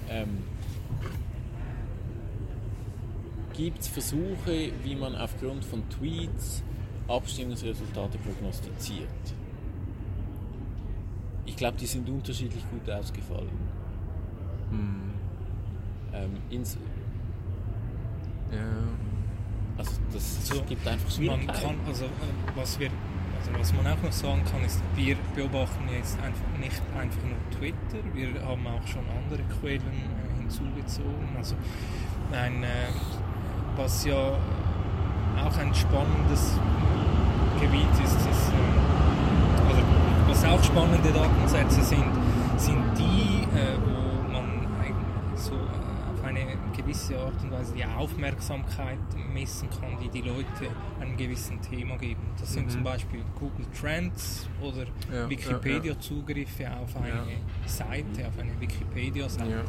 [0.10, 0.44] ähm,
[3.54, 6.64] gibt es Versuche, wie man aufgrund von Tweets
[7.08, 9.10] Abstimmungsresultate prognostiziert.
[11.46, 13.50] Ich glaube, die sind unterschiedlich gut ausgefallen.
[14.70, 15.14] Hm.
[16.14, 16.78] Ähm, ins
[18.52, 18.60] ja.
[19.78, 22.10] Also das also, gibt einfach man kann, also, äh,
[22.56, 22.92] was wir
[23.40, 27.60] also was man auch noch sagen kann, ist, wir beobachten jetzt einfach nicht einfach nur
[27.60, 31.36] Twitter, wir haben auch schon andere Quellen äh, hinzugezogen.
[31.36, 31.56] Also
[32.32, 32.68] ein, äh,
[33.76, 34.38] was ja
[35.38, 36.60] auch ein spannendes
[37.60, 39.82] Gebiet ist, ist äh, also
[40.28, 42.12] was auch spannende Datensätze sind,
[42.58, 44.68] sind die, äh, wo man
[45.36, 48.98] so äh, auf eine gewisse Art und Weise die Aufmerksamkeit
[49.34, 50.70] messen kann, die die Leute
[51.00, 52.22] einem gewissen Thema geben.
[52.40, 52.70] Das sind mhm.
[52.70, 57.38] zum Beispiel Google Trends oder ja, Wikipedia-Zugriffe auf eine ja.
[57.66, 59.50] Seite, auf eine Wikipedia-Seite.
[59.50, 59.62] Ja.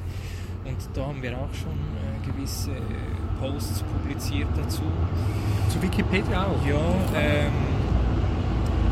[0.65, 1.79] Und da haben wir auch schon
[2.25, 2.73] gewisse
[3.41, 4.83] Posts publiziert dazu.
[5.69, 6.67] Zu Wikipedia auch?
[6.67, 6.77] Ja,
[7.17, 7.53] ähm,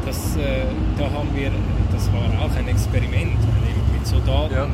[0.04, 0.64] das, äh,
[0.98, 1.50] da haben wir,
[1.92, 3.38] das war auch ein Experiment.
[3.92, 4.66] Mit so Daten ja.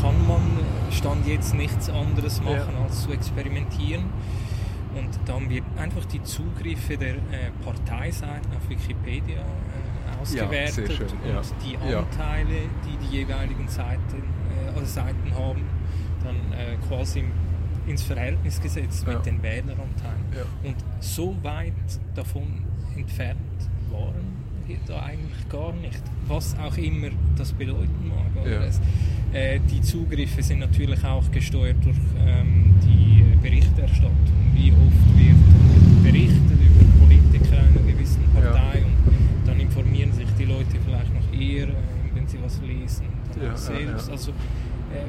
[0.00, 0.42] kann man
[0.90, 2.84] Stand jetzt nichts anderes machen, ja.
[2.84, 4.04] als zu experimentieren.
[4.94, 10.90] Und da haben wir einfach die Zugriffe der äh, Parteiseiten auf Wikipedia äh, ausgewertet
[11.26, 14.22] ja, und die Anteile, die die jeweiligen Seiten,
[14.76, 15.62] äh, Seiten haben,
[16.22, 17.24] dann äh, quasi
[17.86, 20.24] ins Verhältnis gesetzt mit den Wähleranteilen.
[20.62, 21.72] Und so weit
[22.14, 22.64] davon
[22.96, 23.38] entfernt
[23.90, 24.34] waren
[24.66, 26.02] wir da eigentlich gar nicht.
[26.26, 28.46] Was auch immer das bedeuten mag.
[28.46, 28.64] Ja.
[28.64, 28.80] Es,
[29.32, 34.12] äh, die Zugriffe sind natürlich auch gesteuert durch ähm, die Berichterstattung.
[34.54, 38.84] Wie oft wird berichtet über Politiker einer gewissen Partei ja.
[38.84, 41.74] und dann informieren sich die Leute vielleicht noch eher, äh,
[42.14, 43.06] wenn sie was lesen.
[43.34, 44.10] Dann ja, selbst.
[44.10, 44.32] Also,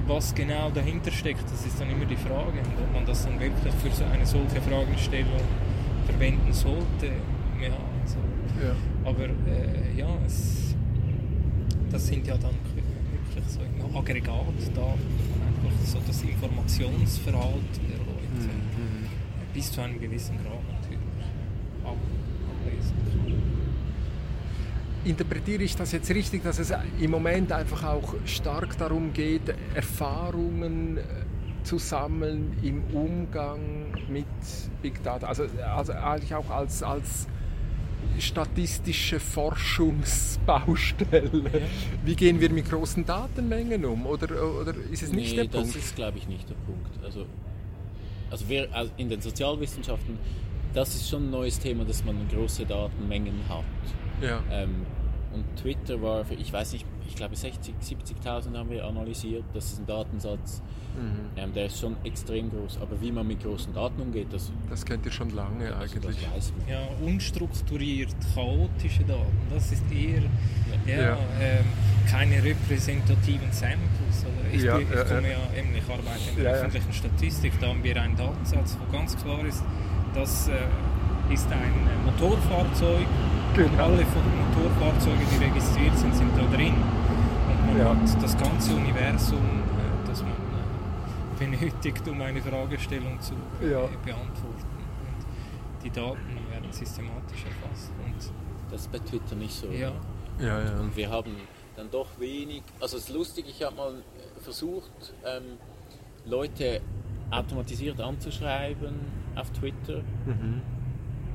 [0.08, 2.60] was genau dahinter steckt, das ist dann immer die Frage.
[2.60, 5.42] Und ob man das dann wirklich für so eine solche Fragestellung
[6.06, 7.08] verwenden sollte.
[7.62, 8.18] Ja, also,
[8.62, 8.76] ja.
[9.04, 10.76] Aber äh, ja, es,
[11.92, 13.60] das sind ja dann wirklich so
[13.98, 19.08] Aggregatdaten, wo man einfach so das Informationsverhalten der Leute mhm.
[19.54, 21.00] bis zu einem gewissen Grad natürlich
[21.84, 23.65] ablesen kann
[25.06, 30.98] interpretiere ich das jetzt richtig, dass es im Moment einfach auch stark darum geht, Erfahrungen
[30.98, 31.02] äh,
[31.64, 34.26] zu sammeln im Umgang mit
[34.82, 35.28] Big Data?
[35.28, 35.46] Also,
[35.76, 37.28] also eigentlich auch als, als
[38.20, 41.62] statistische Forschungsbaustelle.
[42.04, 44.06] Wie gehen wir mit großen Datenmengen um?
[44.06, 44.28] Oder,
[44.62, 45.70] oder ist es nicht nee, der Punkt?
[45.70, 47.04] das ist, glaube ich, nicht der Punkt.
[47.04, 47.26] Also,
[48.30, 50.18] also, wir, also in den Sozialwissenschaften,
[50.74, 53.64] das ist schon ein neues Thema, dass man große Datenmengen hat.
[54.22, 54.42] Ja.
[54.52, 54.86] Ähm,
[55.36, 59.44] und Twitter war für, ich weiß nicht, ich glaube 60, 70.000 haben wir analysiert.
[59.54, 60.62] Das ist ein Datensatz,
[60.98, 61.38] Mhm.
[61.38, 62.80] ähm, der ist schon extrem groß.
[62.82, 66.06] Aber wie man mit großen Daten umgeht, das, Das kennt ihr schon lange also das
[66.08, 66.32] eigentlich.
[66.36, 66.68] weiß man.
[66.70, 70.22] Ja, unstrukturiert, chaotische Daten, das ist eher
[70.88, 71.18] ja, Ja.
[71.42, 71.66] Ähm,
[72.10, 74.24] keine repräsentativen Samples.
[74.24, 74.54] Oder?
[74.54, 76.56] Ich, Ja, bin- ich ja, komme ja, eben, ich arbeite in der Ja, ja.
[76.58, 79.64] öffentlichen Statistik, da haben wir einen Datensatz, wo ganz klar ist,
[80.14, 80.54] das äh,
[81.34, 83.06] ist ein äh, Motorfahrzeug
[83.56, 83.84] Genau.
[83.84, 86.74] alle von den Motorfahrzeugen, die registriert sind, sind da drin.
[86.76, 87.90] Und man Ja.
[87.96, 93.82] hat das ganze Universum, äh, das man äh, benötigt, um eine Fragestellung zu äh, Ja.
[94.04, 94.76] beantworten.
[95.08, 96.18] Und die Daten
[96.52, 97.92] werden systematisch erfasst.
[98.04, 98.32] Und
[98.72, 99.68] Das ist bei Twitter nicht so.
[99.68, 99.92] ja,
[100.40, 100.80] Ja, ja.
[100.80, 101.36] Und wir haben
[101.78, 102.64] dann doch wenig.
[102.82, 103.94] Also es ist lustig, ich habe mal
[104.42, 104.92] versucht,
[105.26, 105.58] ähm,
[106.26, 106.82] Leute
[107.32, 108.96] automatisiert anzuschreiben
[109.36, 110.02] auf Twitter.
[110.26, 110.62] Mhm.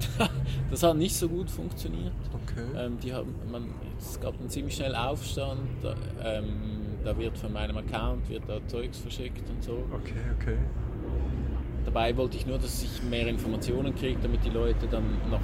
[0.70, 2.12] Das hat nicht so gut funktioniert.
[2.32, 2.62] Okay.
[2.78, 5.60] Ähm, die haben, man, es gab einen ziemlich schnell Aufstand.
[5.82, 9.82] Da, ähm, da wird von meinem Account wird da Zeugs verschickt und so.
[9.92, 10.56] Okay, okay.
[11.84, 15.40] Dabei wollte ich nur, dass ich mehr Informationen kriege, damit die Leute dann noch,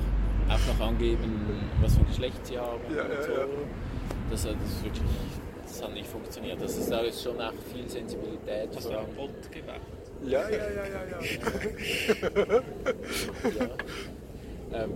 [0.49, 1.41] auch noch angeben,
[1.81, 3.33] was für ein Geschlecht sie haben Ja, und ja, so.
[3.33, 3.39] ja.
[4.31, 5.03] Das, hat- das, ist wirklich,
[5.67, 6.63] das hat nicht funktioniert.
[6.63, 8.69] Das ist, da ist schon auch viel Sensibilität.
[8.77, 9.81] hast du einen Bot gewählt?
[10.25, 11.03] Ja, ja, ja, ja,
[12.55, 12.61] ja.
[14.73, 14.91] Ähm,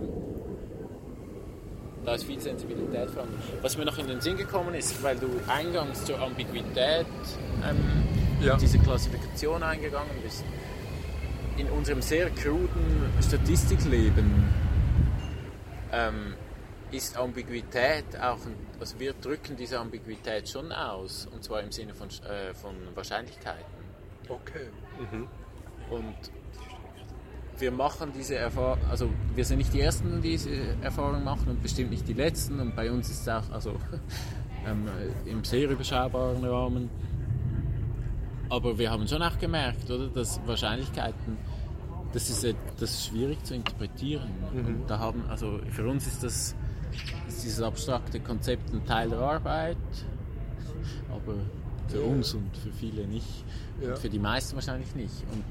[2.05, 3.27] da ist viel Sensibilität dran.
[3.61, 7.05] Was mir noch in den Sinn gekommen ist, weil du eingangs zur Ambiguität
[7.63, 7.77] ähm,
[8.41, 8.57] Ja.
[8.57, 10.43] diese Klassifikation eingegangen bist.
[11.57, 14.49] In unserem sehr kruden Statistikleben
[15.91, 16.33] ähm,
[16.91, 21.93] ist Ambiguität auch, ein, also wir drücken diese Ambiguität schon aus, und zwar im Sinne
[21.93, 23.63] von, äh, von Wahrscheinlichkeiten.
[24.27, 24.69] Okay.
[25.91, 26.15] Und
[27.61, 30.49] wir machen diese Erfahrung, also wir sind nicht die Ersten, die diese
[30.81, 32.59] Erfahrung machen und bestimmt nicht die Letzten.
[32.59, 33.75] Und bei uns ist es auch also,
[34.67, 34.87] ähm,
[35.25, 36.89] im sehr überschaubaren Rahmen.
[38.49, 41.37] Aber wir haben schon auch gemerkt, oder, dass Wahrscheinlichkeiten,
[42.11, 42.43] das ist,
[42.79, 44.29] das ist schwierig zu interpretieren.
[44.53, 46.55] Und da haben, also für uns ist das
[47.27, 49.77] ist dieses abstrakte Konzept ein Teil der Arbeit,
[51.09, 51.35] aber
[51.87, 53.45] für uns und für viele nicht.
[53.81, 53.91] Ja.
[53.91, 55.23] Und für die meisten wahrscheinlich nicht.
[55.31, 55.43] Und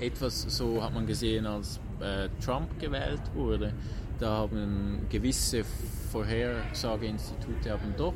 [0.00, 3.72] etwas so hat man gesehen, als äh, Trump gewählt wurde.
[4.18, 5.64] Da haben gewisse
[6.12, 8.14] Vorhersageinstitute haben doch,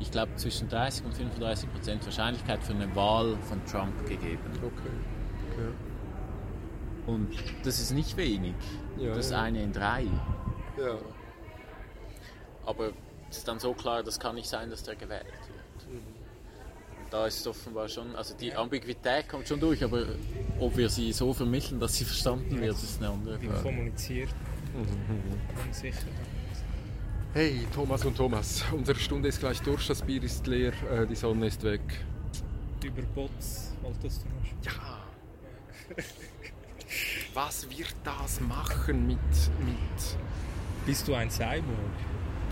[0.00, 4.42] ich glaube, zwischen 30 und 35 Prozent Wahrscheinlichkeit für eine Wahl von Trump gegeben.
[4.56, 4.68] Okay.
[5.52, 5.72] okay.
[7.06, 7.30] Und
[7.64, 8.54] das ist nicht wenig.
[8.98, 9.42] Ja, das ist ja.
[9.42, 10.04] eine in drei.
[10.78, 10.98] Ja.
[12.66, 12.92] Aber
[13.30, 15.51] es ist dann so klar, das kann nicht sein, dass der gewählt wird.
[17.12, 17.18] Mhm.
[17.18, 20.06] Da ist es offenbar schon, also die Ambiguität kommt schon durch, aber
[20.58, 23.62] ob wir sie so vermitteln, dass sie verstanden wird, ist eine andere Wie Frage.
[23.62, 24.30] kommuniziert
[25.66, 26.06] unsicher.
[27.34, 31.14] Hey, Thomas und Thomas, unsere Stunde ist gleich durch, das Bier ist leer, äh, die
[31.14, 31.80] Sonne ist weg.
[32.84, 34.64] Über Bots wolltest du noch?
[34.64, 35.02] Ja.
[37.34, 39.18] Was wird das machen mit,
[39.60, 40.16] mit
[40.84, 41.62] Bist du ein Cyborg?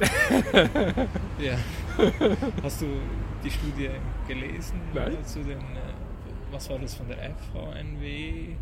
[1.38, 1.58] ja.
[2.62, 2.86] Hast du
[3.42, 3.90] die Studie
[4.28, 4.80] gelesen?
[4.94, 5.16] Nein.
[5.24, 5.62] Zu den, äh,
[6.50, 8.56] was war das von der FHNW?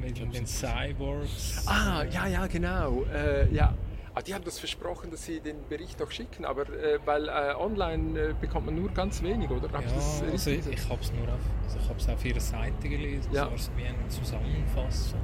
[0.00, 1.64] Mit den Cyborgs?
[1.66, 3.04] Ah, ja, ja, genau.
[3.14, 3.74] Äh, ja.
[4.14, 7.54] Ah, die haben das versprochen, dass sie den Bericht auch schicken, aber äh, weil äh,
[7.58, 9.68] online äh, bekommt man nur ganz wenig, oder?
[9.72, 9.90] Hab Ja,
[10.30, 13.46] also ich, ich habe es nur auf, also ich hab's auf ihrer Seite gelesen, Ja.
[13.46, 15.18] so als wie eine Zusammenfassung.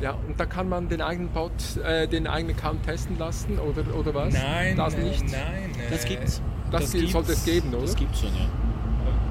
[0.00, 1.52] Ja, und da kann man den eigenen Bot,
[1.84, 4.32] äh, den eigenen Account testen lassen, oder, oder was?
[4.34, 5.22] Nein, das äh, nicht.
[5.30, 5.70] nein.
[5.90, 6.42] Das äh, gibt's.
[6.80, 7.82] Das, gi- sollte es geben, oder?
[7.82, 8.46] Das gibt es schon, ja.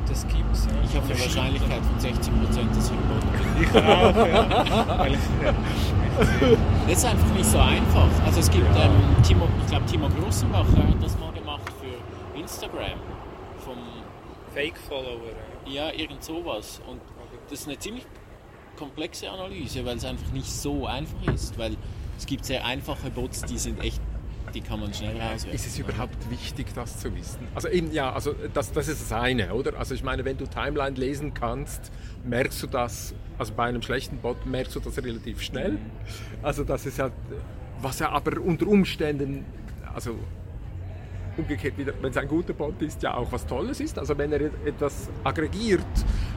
[0.08, 0.72] Das gibt's, ja.
[0.84, 3.64] Ich habe eine Wahrscheinlichkeit von 60 Prozent, dass ich im Boden bin.
[3.64, 3.82] Ich auch,
[4.28, 5.06] ja.
[5.08, 5.54] Ich, ja.
[6.88, 8.08] Das ist einfach nicht so einfach.
[8.26, 8.92] Also es gibt, ähm,
[9.24, 13.00] Timo, ich glaube Timo Grossenbacher hat das mal gemacht für Instagram.
[13.64, 13.78] Vom,
[14.54, 15.20] Fake-Follower.
[15.66, 16.80] ja, irgend sowas.
[16.88, 17.02] Und
[17.50, 18.06] das ist eine ziemlich
[18.78, 21.58] komplexe Analyse, weil es einfach nicht so einfach ist.
[21.58, 21.76] Weil
[22.18, 24.00] es gibt sehr einfache Bots, die sind echt,
[24.54, 25.52] die kann man schnell rauswerfen.
[25.52, 27.48] Ist es überhaupt wichtig, das zu wissen?
[27.56, 29.78] Also eben, ja, also das, das ist das eine, oder?
[29.78, 31.92] Also ich meine, wenn du Timeline lesen kannst,
[32.24, 35.78] merkst du das, also bei einem schlechten Bot merkst du das relativ schnell.
[36.42, 37.12] Also das ist ja,
[37.82, 39.46] was ja aber unter Umständen,
[39.94, 40.18] also
[41.36, 43.98] umgekehrt wieder, wenn es ein guter Bot ist, ja auch was Tolles ist.
[43.98, 45.82] Also wenn er etwas aggregiert,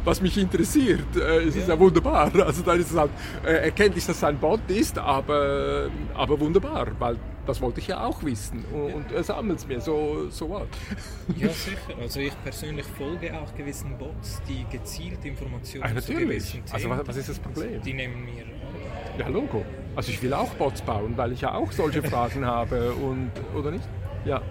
[0.04, 2.32] was mich interessiert, äh, es ist ja wunderbar.
[2.46, 3.10] Also dann ist es halt
[3.44, 8.04] äh, erkenntlich, dass es ein Bot ist, aber, aber wunderbar, weil das wollte ich ja
[8.04, 10.68] auch wissen und, und er sammelt es mir, so, so what.
[11.36, 11.76] Ja, sicher.
[12.00, 16.20] Also ich persönlich folge auch gewissen Bots, die gezielt Informationen Ah, zu natürlich.
[16.28, 17.80] gewissen Themen Also was- was ist das Problem?
[17.82, 19.18] Die nehmen mir Arbeit.
[19.20, 19.64] Ja, Logo.
[19.94, 23.70] Also ich will auch Bots bauen, weil ich ja auch solche Fragen habe und oder
[23.70, 23.88] nicht?
[24.24, 24.42] Ja.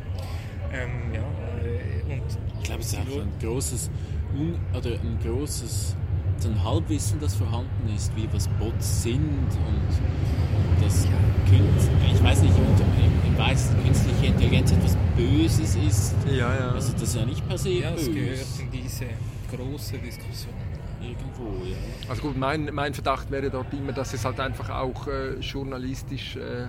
[0.74, 1.20] Ähm, ja,
[1.64, 2.22] äh, und
[2.60, 3.92] Ich glaube, es ist einfach ein großes,
[4.36, 5.96] Un oder ein großes
[6.44, 11.08] ein Halbwissen, das vorhanden ist, wie was Bots sind und, und das
[11.48, 16.16] ich weiß nicht, im, im Weiß künstliche Intelligenz etwas Böses ist.
[16.28, 16.72] Ja, ja.
[16.72, 18.62] Also das ist ja nicht per se ja, es gehört böse.
[18.64, 19.06] in diese
[19.52, 20.54] große Diskussion.
[21.02, 21.78] Irgendwo, ja.
[22.10, 26.36] Also gut, mein, mein Verdacht wäre dort immer, dass es halt einfach auch äh, journalistisch
[26.36, 26.68] äh,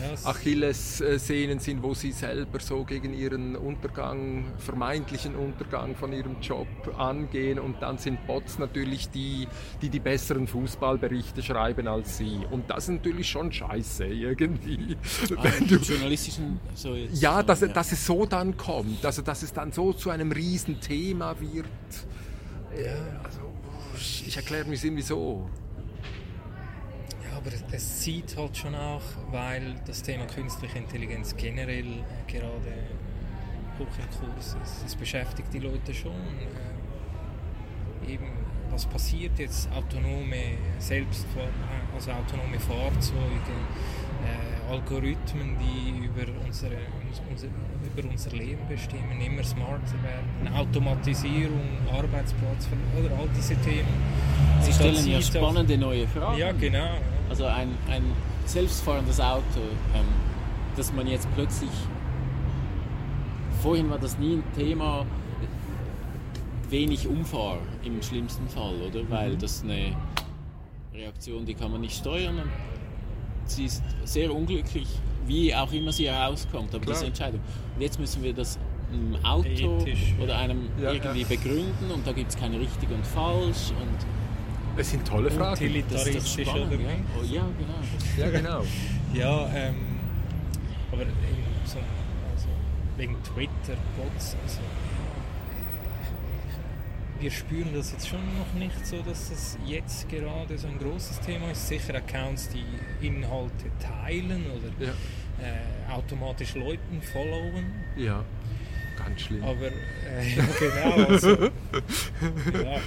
[0.00, 6.40] Ja, es- Achillessehnen sind, wo sie selber so gegen ihren Untergang, vermeintlichen Untergang von ihrem
[6.40, 9.48] Job angehen und dann sind Bots natürlich die,
[9.82, 12.40] die die besseren Fußballberichte schreiben als sie.
[12.50, 14.96] Und das ist natürlich schon scheiße irgendwie.
[15.36, 17.68] Ah, Wenn du, journalistischen, so jetzt, ja, dass, ja.
[17.68, 21.66] dass es so dann kommt, also dass es dann so zu einem Riesenthema wird.
[22.76, 22.88] Äh,
[23.24, 23.40] also,
[23.96, 25.48] ich, ich erkläre mich irgendwie so.
[27.38, 31.86] Aber es, zieht halt schon auch, weil das Thema künstliche Intelligenz generell
[32.26, 32.74] gerade
[33.78, 34.84] hoch im Kurs ist.
[34.86, 36.12] Es beschäftigt die Leute schon.
[38.06, 38.26] Äh, eben,
[38.70, 39.70] was passiert jetzt?
[39.72, 41.44] Autonome Selbstfahr
[41.94, 43.54] also autonome Fahrzeuge,
[44.24, 46.74] äh, Algorithmen, die über, unsere,
[47.08, 52.68] uns- unser, über unser Leben bestimmen, immer smarter werden, Automatisierung, Arbeitsplatz,
[52.98, 53.88] oder all diese Themen.
[54.60, 56.38] Sie stellen ja spannende neue Fragen.
[56.38, 56.98] Ja, genau.
[57.30, 58.02] Also ein, ein
[58.46, 59.60] selbstfahrendes Auto,
[59.94, 60.04] ähm,
[60.76, 61.70] dass man jetzt plötzlich.
[63.62, 65.04] Vorhin war das nie ein Thema,
[66.70, 69.00] wenig Umfahr im schlimmsten Fall, oder?
[69.10, 69.96] Weil das eine
[70.94, 72.50] Reaktion, die kann man nicht steuern und
[73.46, 74.86] sie ist sehr unglücklich,
[75.26, 76.94] wie auch immer sie herauskommt, aber Klar.
[76.94, 77.40] diese Entscheidung.
[77.74, 78.58] Und jetzt müssen wir das
[78.92, 80.14] einem Auto Ethisch.
[80.22, 81.28] oder einem Ja, irgendwie ja.
[81.28, 84.06] begründen und da gibt es kein richtig und falsch und
[84.78, 85.50] Es sind tolle Fragen.
[85.50, 85.66] das ist
[86.16, 86.72] Utilitaristisch doch spannend.
[86.72, 87.04] oder Ja, nicht?
[87.18, 87.80] oh, ja genau.
[88.16, 88.64] Ja, genau.
[89.14, 89.74] Ja, ähm,
[90.92, 91.04] aber
[91.64, 92.48] so, also
[92.98, 94.60] wegen Twitter, Bots, also
[97.20, 101.20] wir spüren das jetzt schon noch nicht so, dass es jetzt gerade so ein großes
[101.20, 101.66] Thema ist.
[101.66, 102.64] Sicher Accounts, die
[103.04, 104.92] Inhalte teilen oder Ja,
[105.44, 108.22] äh, automatisch Leuten followen, ja.
[108.96, 109.42] ganz schlimm.
[109.42, 112.80] aber äh, ja, genau, also, ja,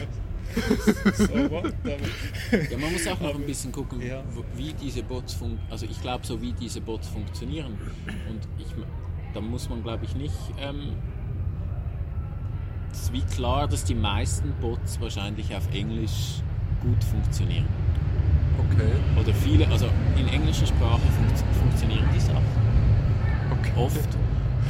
[1.15, 4.23] so what, aber Ja, man muss auch noch ein bisschen gucken, Ja.
[4.55, 7.77] wie diese Bots fun also ich glaube so wie diese Bots funktionieren
[8.29, 8.67] und ich
[9.33, 10.93] da muss man glaube ich nicht ähm,
[12.91, 16.41] es ist wie klar, dass die meisten Bots wahrscheinlich auf Englisch
[16.81, 17.67] gut funktionieren
[18.73, 18.91] Okay.
[19.19, 19.87] oder viele, also
[20.17, 22.43] in englischer Sprache funkt funktionieren die Sachen
[23.51, 23.71] okay.
[23.75, 24.09] oft.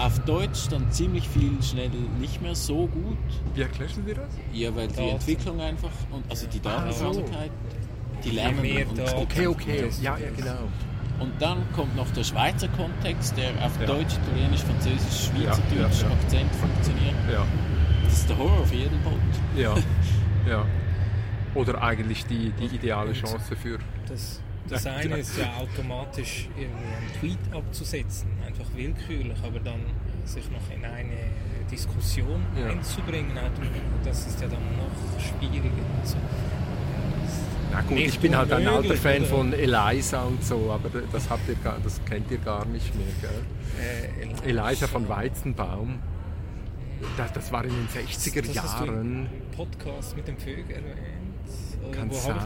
[0.04, 1.90] Auf Deutsch dann ziemlich viel schnell
[2.20, 3.18] nicht mehr so gut.
[3.54, 4.30] Wie erklärst du dir das?
[4.52, 5.10] Ja, weil die.
[5.10, 6.86] Entwicklung einfach und also die Ah.
[6.86, 7.52] Datenqualität,
[8.24, 9.00] die lernen mehr und.
[9.00, 9.90] Okay, okay.
[10.02, 10.58] Ja, ja, genau.
[11.20, 13.86] Und dann kommt noch der Schweizer Kontext, der auf Ja.
[13.86, 16.16] Deutsch, Italienisch, Französisch, Schweizerdeutsch Ja, ja, ja.
[16.24, 17.16] Akzent funktioniert.
[17.32, 17.46] Ja,
[18.04, 19.14] Das ist der Horror für jeden Bot.
[19.56, 19.76] ja,
[20.50, 20.66] ja.
[21.54, 23.78] Oder eigentlich die, die ideale Und- Chance für.
[24.08, 24.42] Das,
[24.72, 25.16] das eine genau.
[25.18, 29.82] ist ja automatisch irgendwie einen Tweet abzusetzen, einfach willkürlich, aber dann
[30.26, 31.18] sich noch in eine
[31.70, 32.68] Diskussion Ja.
[32.68, 33.32] einzubringen,
[34.04, 35.70] das ist ja dann noch schwieriger.
[36.02, 36.18] Also,
[37.72, 39.26] Na gut, ich bin halt ein alter Fan oder?
[39.28, 43.08] von Eliza und so, aber das, habt ihr gar, das kennt ihr gar nicht mehr.
[43.22, 44.46] Gell?
[44.46, 46.00] äh, Eliza von Weizenbaum.
[47.18, 49.28] Das, das war in den 60er das hast du Jahren.
[49.56, 50.64] Podcast mit dem Vögel.
[50.66, 50.96] Oder
[51.92, 52.38] Kann sein.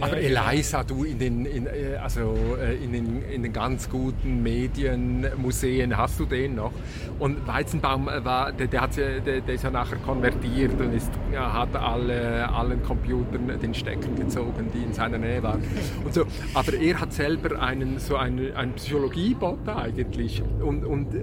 [0.00, 0.50] Aber Ja.
[0.50, 5.26] Eliza, du in den, in, äh, also, äh, in, den, in den ganz guten Medien,
[5.36, 6.72] Museen, hast du den noch?
[7.18, 11.10] Und Weizenbaum äh, war, der, der, hat, der, der ist ja nachher konvertiert und ist,
[11.32, 15.62] ja, hat alle, allen Computern den Stecker gezogen, die in seiner Nähe waren.
[16.04, 16.24] Und so.
[16.54, 20.42] Aber er hat selber einen, so einen, einen Psychologiebot eigentlich.
[20.60, 21.14] Und, und,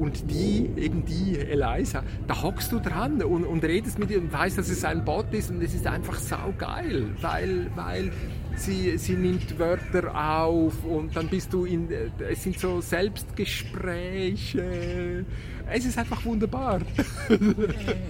[0.00, 4.32] und die, eben die Eliza, da hockst du dran und, und redest mit ihr und
[4.32, 8.10] weißt, dass es ein Bot ist und es ist einfach saugeil, weil, weil
[8.56, 11.88] sie, sie nimmt Wörter auf und dann bist du in,
[12.30, 15.26] es sind so Selbstgespräche.
[15.72, 16.80] Es ist einfach wunderbar.
[17.28, 17.36] Ja,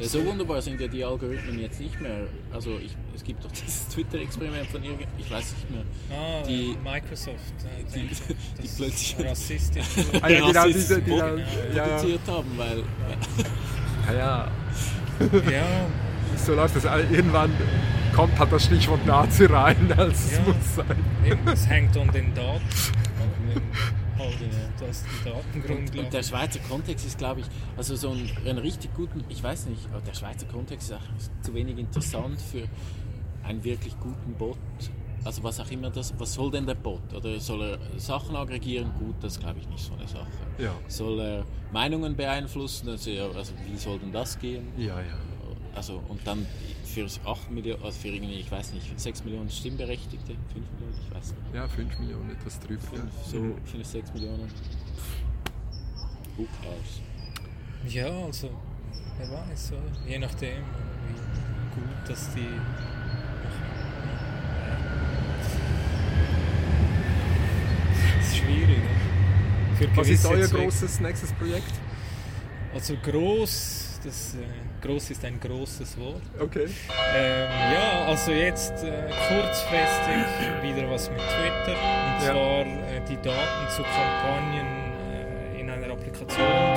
[0.08, 2.26] so wunderbar sind ja die Algorithmen jetzt nicht mehr.
[2.52, 5.82] Also ich, es gibt doch dieses Twitter-Experiment von irgend, ich weiß nicht mehr.
[6.11, 7.36] Ah, die- Microsoft.
[7.64, 8.08] äh, die-
[8.58, 9.84] die Das plötzlich- ist rassistisch.
[10.22, 11.34] Ah, ja, genau, Rassismus diese, die, ja,
[11.74, 12.82] ja, produziert haben, weil
[14.08, 15.50] ja, ja.
[15.50, 15.66] ja,
[16.36, 16.84] So läuft das.
[16.84, 17.52] Irgendwann
[18.14, 20.38] kommt halt das Stichwort Nazi rein, als es Ja.
[20.44, 21.04] muss sein.
[21.26, 22.61] eben, es hängt an den Daten.
[24.39, 26.01] Halt, du hast die Und, Datengrundlage.
[26.01, 29.66] und der Schweizer Kontext ist, glaube ich, also so ein, einen richtig guten, ich weiß
[29.66, 32.66] nicht, aber der Schweizer Kontext ist auch zu wenig interessant für
[33.43, 34.59] einen wirklich guten Bot
[35.24, 37.12] also was auch immer das, was soll denn der Bot?
[37.14, 38.93] Oder soll er Sachen aggregieren?
[38.99, 40.26] Gut, das glaube ich nicht so eine Sache.
[40.59, 40.72] Ja.
[40.89, 42.89] Soll er Meinungen beeinflussen?
[42.89, 44.68] Also, also wie soll denn das gehen?
[44.76, 45.18] Ja, ja.
[45.75, 46.47] Also und dann
[46.85, 51.14] für 8 Millionen, also für irgendwie, ich weiß nicht, 6 Millionen Stimmberechtigte, 5 Millionen, ich
[51.14, 51.55] weiß nicht.
[51.55, 52.83] Ja, 5 Millionen, etwas drüber.
[52.93, 53.01] Ja.
[53.01, 54.49] Fünf, so, 5, 6 Millionen.
[56.37, 57.93] Who cares?
[57.93, 58.51] Ja, also,
[59.18, 60.09] wer weiß, oder?
[60.09, 60.64] je nachdem,
[61.07, 62.49] wie gut dass die.
[68.18, 68.79] Das ist schwierig.
[68.79, 69.11] oder?
[69.77, 71.73] Für Was ist euer großes nächstes Projekt?
[72.75, 76.22] Also groß, das äh, groß ist ein großes Wort.
[76.40, 76.66] Okay.
[77.14, 80.24] Ähm, ja, also jetzt äh, kurzfristig
[80.62, 81.72] wieder was mit Twitter.
[81.72, 82.32] Und Ja.
[82.32, 84.66] zwar äh, die Daten zu Kampagnen
[85.57, 86.70] äh, in einer Applikation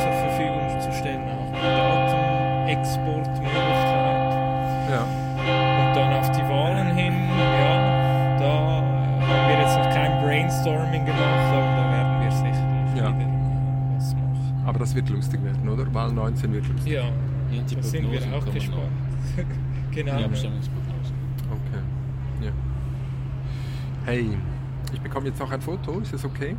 [14.93, 15.91] das wird lustig werden, oder?
[15.93, 16.93] Wahl 19 wird lustig.
[16.93, 17.03] Ja,
[17.51, 18.81] Ja, die da sind wir auch gespannt.
[19.91, 20.17] genau.
[20.17, 20.23] Die.
[20.23, 21.15] Abstimmungsprognosen.
[21.51, 22.45] Okay.
[22.45, 22.51] Ja.
[24.05, 24.37] Hey,
[24.93, 26.55] ich bekomme jetzt noch ein Foto, ist das okay?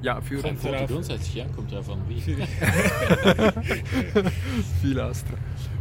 [0.00, 0.86] Ja, für Kommt Foto drauf.
[0.86, 2.20] grundsätzlich, ja, kommt drauf an, wie.
[4.82, 5.36] viel Astra.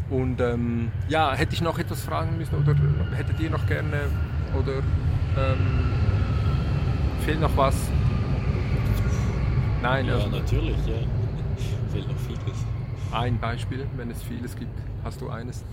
[0.10, 2.74] Und ähm, ja, hätte ich noch etwas fragen müssen oder
[3.16, 3.98] hättet ihr noch gerne
[4.58, 4.78] oder
[5.38, 5.92] ähm,
[7.26, 7.76] fehlt noch was?
[9.84, 10.96] Nein, Ja, also natürlich, ja.
[11.94, 12.66] Fehlt noch vieles.
[13.12, 14.72] ein Beispiel, wenn es vieles gibt.
[15.04, 15.64] Hast du eines?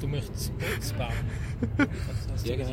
[0.00, 1.88] Du möchtest Bots bauen.
[2.44, 2.70] Ja, genau.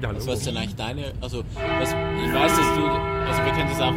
[0.00, 1.42] Ja, Also was ist denn eigentlich deine, also
[1.80, 3.94] was, ich weiß, dass du, also wir können das auch,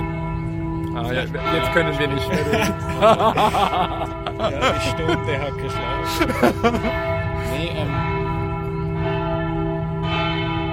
[0.96, 2.74] Ah, ja, jetzt können wir nicht mehr reden.
[4.40, 6.28] Ja, die Stunde hat geschlafen.
[7.52, 7.94] nee, ähm,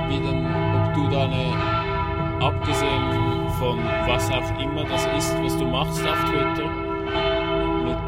[0.09, 0.47] wie denn,
[0.77, 1.43] ob du deine,
[2.41, 3.05] abgesehen
[3.59, 6.69] von was auch immer das ist, was du machst auf Twitter,
[7.85, 7.99] mit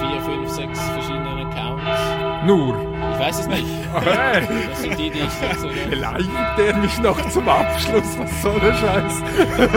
[0.00, 2.76] vier, fünf, sechs verschiedenen Accounts, Nur.
[3.12, 3.66] ich weiß es nicht,
[4.04, 8.18] Hey, das sind die, die ich sogar, beleidigt der mich noch zum Abschluss?
[8.18, 9.22] Was soll der Scheiß?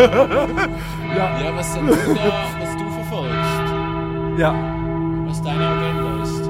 [1.17, 3.73] ja, ja, was denn du da, was du verfolgst,
[4.37, 4.53] ja,
[5.27, 6.49] was deine Agenda ist.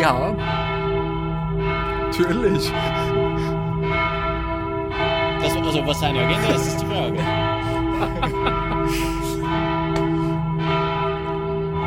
[0.00, 0.36] ja.
[2.06, 2.72] Natürlich.
[5.66, 7.18] Also was deine Agenda ist, ist die Frage.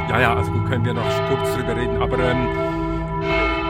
[0.10, 2.02] Ja, ja, also gut, können wir noch kurz drüber reden.
[2.02, 2.48] Aber ähm,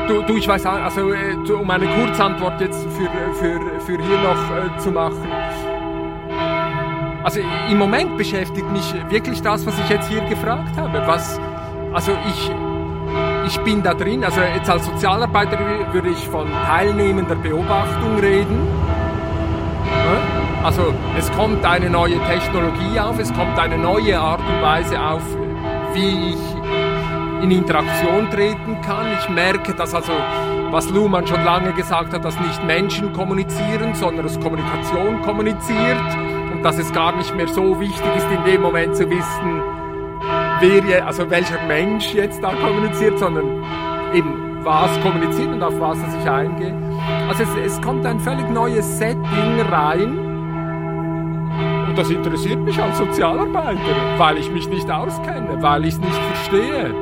[0.08, 4.18] du, du, ich weiß auch, also äh, um eine Kurzantwort jetzt für, für, für hier
[4.18, 5.28] noch äh, zu machen.
[7.24, 11.04] Also im Moment beschäftigt mich wirklich das, was ich jetzt hier gefragt habe.
[11.06, 11.40] Was,
[11.94, 12.52] also ich,
[13.46, 18.68] ich bin da drin, also jetzt als Sozialarbeiter wü- würde ich von teilnehmender Beobachtung reden.
[20.64, 25.24] Also es kommt eine neue Technologie auf, es kommt eine neue Art und Weise auf,
[25.94, 29.06] wie ich in Interaktion treten kann.
[29.20, 30.12] Ich merke, dass also,
[30.72, 36.18] was Luhmann schon lange gesagt hat, dass nicht Menschen kommunizieren, sondern dass Kommunikation kommuniziert
[36.52, 39.62] und dass es gar nicht mehr so wichtig ist, in dem Moment zu wissen,
[40.60, 43.64] wer, also welcher Mensch jetzt da kommuniziert, sondern
[44.14, 46.74] eben was kommuniziert und auf was er sich eingeht.
[47.30, 50.29] Also es, es kommt ein völlig neues Setting rein.
[52.00, 56.96] Das interessiert mich als Sozialarbeiter, weil ich mich nicht auskenne, weil ich es nicht verstehe.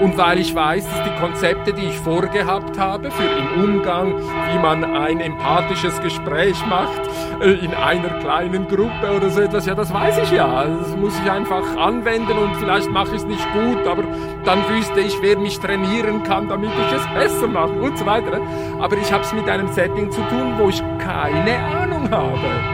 [0.00, 4.58] Und weil ich weiß, dass die Konzepte, die ich vorgehabt habe, für im Umgang, wie
[4.60, 7.00] man ein empathisches Gespräch macht,
[7.40, 10.66] äh, in einer kleinen Gruppe oder so etwas, ja, das weiß ich ja.
[10.66, 14.04] Das muss ich einfach anwenden und vielleicht mache ich es nicht gut, aber
[14.44, 18.40] dann wüsste ich, wer mich trainieren kann, damit ich es besser mache und so weiter.
[18.80, 22.73] Aber ich habe es mit einem Setting zu tun, wo ich keine Ahnung habe.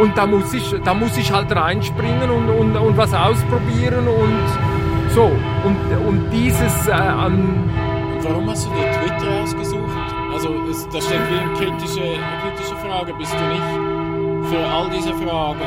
[0.00, 5.12] Und da muss ich, da muss ich halt reinspringen und, und, und was ausprobieren und
[5.14, 5.30] so.
[5.64, 7.70] Und, und dieses äh, an.
[8.16, 9.80] Und warum hast du dir Twitter ausgesucht?
[10.32, 12.02] Also es, da steht eine kritische,
[12.42, 13.14] kritische Frage.
[13.14, 15.60] Bist du nicht für all diese Fragen,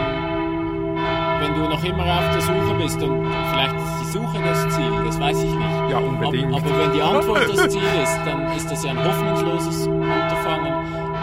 [1.40, 4.92] wenn du noch immer auf der Suche bist und vielleicht ist die Suche das Ziel,
[5.06, 5.90] das weiß ich nicht.
[5.90, 6.54] Ja, Aber, unbedingt.
[6.54, 10.74] aber wenn die Antwort das Ziel ist, dann ist das ja ein hoffnungsloses Unterfangen,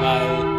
[0.01, 0.54] weil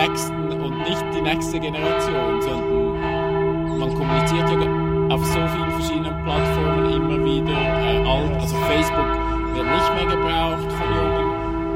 [0.00, 6.92] Nächsten und nicht die nächste Generation, sondern man kommuniziert ja auf so vielen verschiedenen Plattformen
[6.92, 7.52] immer wieder.
[7.52, 9.08] Äh, alt, also Facebook
[9.54, 11.26] wird nicht mehr gebraucht von Jungen.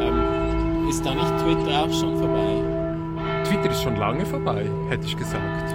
[0.01, 3.43] Ähm, ist da nicht Twitter auch schon vorbei?
[3.45, 5.75] Twitter ist schon lange vorbei, hätte ich gesagt.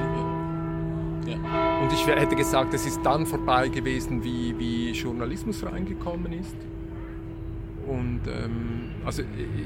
[1.82, 6.56] Und ich hätte gesagt, es ist dann vorbei gewesen, wie, wie Journalismus reingekommen ist.
[7.88, 9.24] Und ähm, also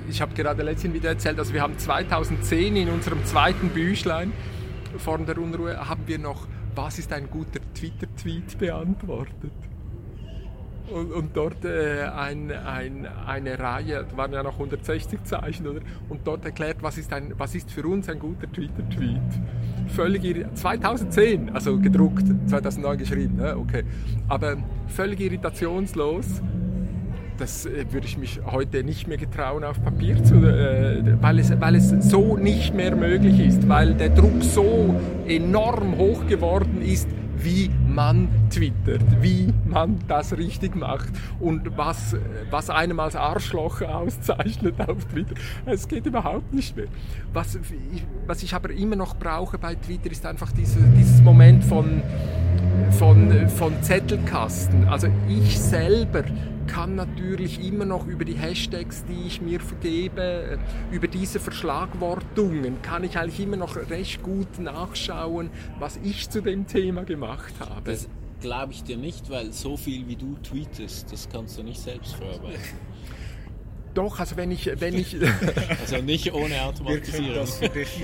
[0.07, 4.31] ich habe gerade letztens wieder erzählt, also wir haben 2010 in unserem zweiten Büchlein
[4.97, 9.51] von der Unruhe haben wir noch, was ist ein guter Twitter-Tweet beantwortet.
[10.93, 15.79] Und, und dort äh, ein, ein, eine Reihe, da waren ja noch 160 Zeichen, oder?
[16.09, 19.21] Und dort erklärt, was ist, ein, was ist für uns ein guter Twitter-Tweet.
[19.87, 23.55] Völlig 2010, also gedruckt, 2009 geschrieben, ne?
[23.57, 23.83] okay.
[24.27, 24.57] Aber
[24.87, 26.41] völlig irritationslos
[27.41, 31.51] das äh, würde ich mich heute nicht mehr getrauen, auf Papier zu, äh, weil, es,
[31.59, 34.95] weil es so nicht mehr möglich ist, weil der Druck so
[35.27, 42.15] enorm hoch geworden ist, wie man twittert, wie man das richtig macht und was,
[42.51, 45.33] was einem als Arschloch auszeichnet auf Twitter.
[45.65, 46.85] Es geht überhaupt nicht mehr.
[47.33, 47.57] Was
[48.27, 52.03] was ich aber immer noch brauche bei Twitter ist einfach diese, dieses Moment von,
[52.91, 54.87] von, von Zettelkasten.
[54.87, 56.23] Also ich selber
[56.67, 60.59] kann natürlich immer noch über die Hashtags, die ich mir vergebe,
[60.91, 65.49] über diese Verschlagwortungen, kann ich eigentlich immer noch recht gut nachschauen,
[65.79, 67.91] was ich zu dem Thema gemacht habe.
[67.91, 68.07] Das
[68.41, 72.15] glaube ich dir nicht, weil so viel wie du tweetest, das kannst du nicht selbst
[72.15, 72.59] verarbeiten.
[73.93, 75.17] Doch, also wenn ich, wenn ich.
[75.81, 77.47] Also nicht ohne Automatisierung.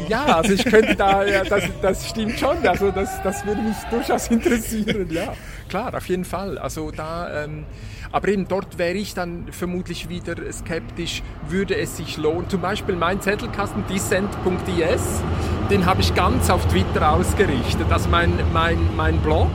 [0.10, 2.68] ja, also ich könnte da, ja, das, das stimmt schon.
[2.68, 5.34] Also das, das würde mich durchaus interessieren, ja.
[5.70, 6.58] Klar, auf jeden Fall.
[6.58, 7.66] Also da, ähm,
[8.12, 12.50] aber eben dort wäre ich dann vermutlich wieder skeptisch, würde es sich lohnen.
[12.50, 15.22] Zum Beispiel mein Zettelkasten dissent.is,
[15.70, 17.92] den habe ich ganz auf Twitter ausgerichtet.
[17.92, 19.52] Also mein, mein, mein Blog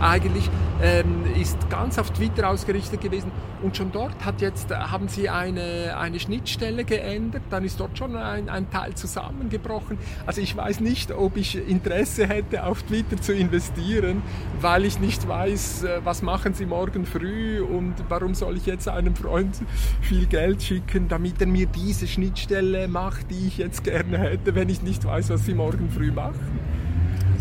[0.00, 0.50] eigentlich
[0.82, 3.30] ähm, ist ganz auf Twitter ausgerichtet gewesen
[3.62, 8.16] und schon dort hat jetzt, haben sie eine, eine Schnittstelle geändert, dann ist dort schon
[8.16, 9.98] ein, ein Teil zusammengebrochen.
[10.26, 14.22] Also ich weiß nicht, ob ich Interesse hätte, auf Twitter zu investieren,
[14.60, 18.88] weil ich nicht weiß, äh, was machen sie morgen früh und warum soll ich jetzt
[18.88, 19.56] einem Freund
[20.00, 24.68] viel Geld schicken, damit er mir diese Schnittstelle macht, die ich jetzt gerne hätte, wenn
[24.68, 26.58] ich nicht weiß, was sie morgen früh machen.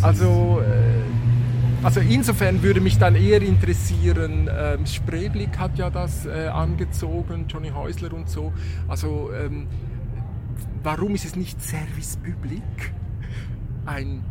[0.01, 1.20] Also äh,
[1.84, 7.69] also insofern würde mich dann eher interessieren, ähm, Spreeblick hat ja das äh, angezogen, Johnny
[7.69, 8.53] Häusler und so.
[8.88, 9.67] Also ähm,
[10.84, 12.93] warum ist es nicht Service Public,
[13.86, 14.23] ein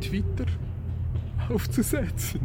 [0.00, 0.46] Twitter
[1.48, 2.40] aufzusetzen?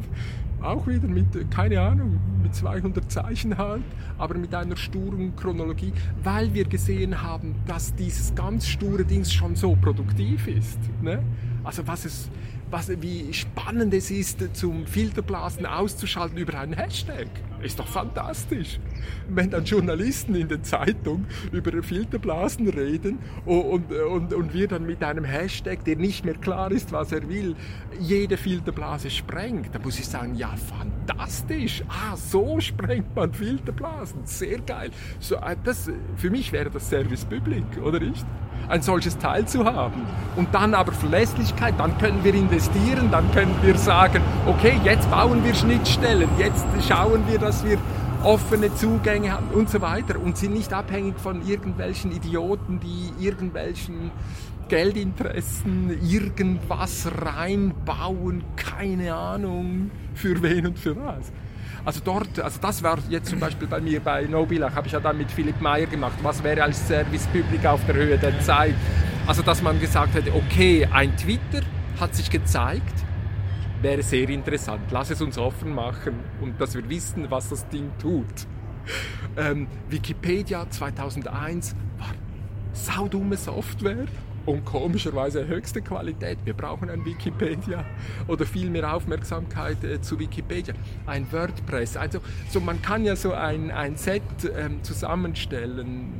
[0.61, 3.83] Auch wieder mit, keine Ahnung, mit 200 Zeichen halt,
[4.17, 5.93] aber mit einer sturen Chronologie,
[6.23, 10.79] weil wir gesehen haben, dass dieses ganz sture Ding schon so produktiv ist.
[11.01, 11.23] Ne?
[11.63, 12.29] Also was es
[12.73, 17.27] was, wie spannend es ist, zum Filterblasen auszuschalten über einen Hashtag.
[17.63, 18.79] Ist doch fantastisch.
[19.29, 25.01] Wenn dann Journalisten in der Zeitung über Filterblasen reden und, und, und wir dann mit
[25.01, 27.55] einem Hashtag, der nicht mehr klar ist, was er will,
[27.99, 31.83] jede Filterblase sprengt, dann muss ich sagen, ja, fantastisch.
[31.87, 34.25] Ah, so sprengt man Filterblasen.
[34.25, 34.91] Sehr geil.
[35.19, 38.25] So, äh, das, für mich wäre das Service Public, oder nicht?
[38.69, 40.05] ein solches Teil zu haben.
[40.35, 45.43] Und dann aber Verlässlichkeit, dann können wir investieren, dann können wir sagen, okay, jetzt bauen
[45.43, 47.77] wir Schnittstellen, jetzt schauen wir, dass wir
[48.23, 54.11] offene Zugänge haben und so weiter und sind nicht abhängig von irgendwelchen Idioten, die irgendwelchen
[54.69, 61.31] Geldinteressen irgendwas reinbauen, keine Ahnung für wen und für was.
[61.85, 65.01] Also dort, also das war jetzt zum Beispiel bei mir bei Nobilach, habe ich ja
[65.01, 68.75] dann mit Philipp Meyer gemacht, was wäre als Service Public auf der Höhe der Zeit.
[69.27, 71.61] Also dass man gesagt hätte, okay, ein Twitter
[71.99, 73.03] hat sich gezeigt,
[73.83, 74.81] wäre sehr interessant.
[74.91, 78.47] Lass es uns offen machen und dass wir wissen, was das Ding tut.
[79.37, 82.13] Ähm, Wikipedia 2001 war
[82.71, 84.05] saudumme Software
[84.45, 86.37] und komischerweise höchste Qualität.
[86.45, 87.85] Wir brauchen ein Wikipedia
[88.27, 90.73] oder viel mehr Aufmerksamkeit äh, zu Wikipedia.
[91.05, 91.97] Ein WordPress.
[91.97, 92.19] Also
[92.49, 94.21] so man kann ja so ein, ein Set
[94.57, 96.13] ähm, zusammenstellen.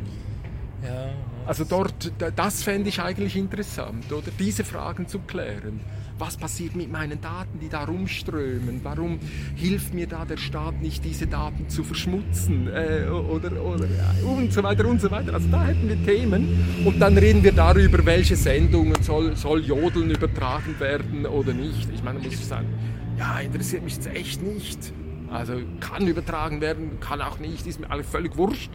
[0.83, 1.11] Ja,
[1.45, 5.79] also dort, das fände ich eigentlich interessant, oder diese Fragen zu klären
[6.17, 8.81] was passiert mit meinen Daten, die da rumströmen?
[8.83, 9.19] Warum
[9.55, 12.67] hilft mir da der Staat nicht, diese Daten zu verschmutzen?
[12.67, 13.87] Äh, oder, oder
[14.25, 15.33] und so weiter und so weiter.
[15.33, 20.11] Also da hätten wir Themen und dann reden wir darüber, welche Sendungen soll, soll Jodeln
[20.11, 21.89] übertragen werden oder nicht.
[21.93, 22.67] Ich meine, muss ich sagen,
[23.17, 24.93] ja, interessiert mich jetzt echt nicht.
[25.31, 28.69] Also kann übertragen werden, kann auch nicht, ist mir alles völlig wurscht.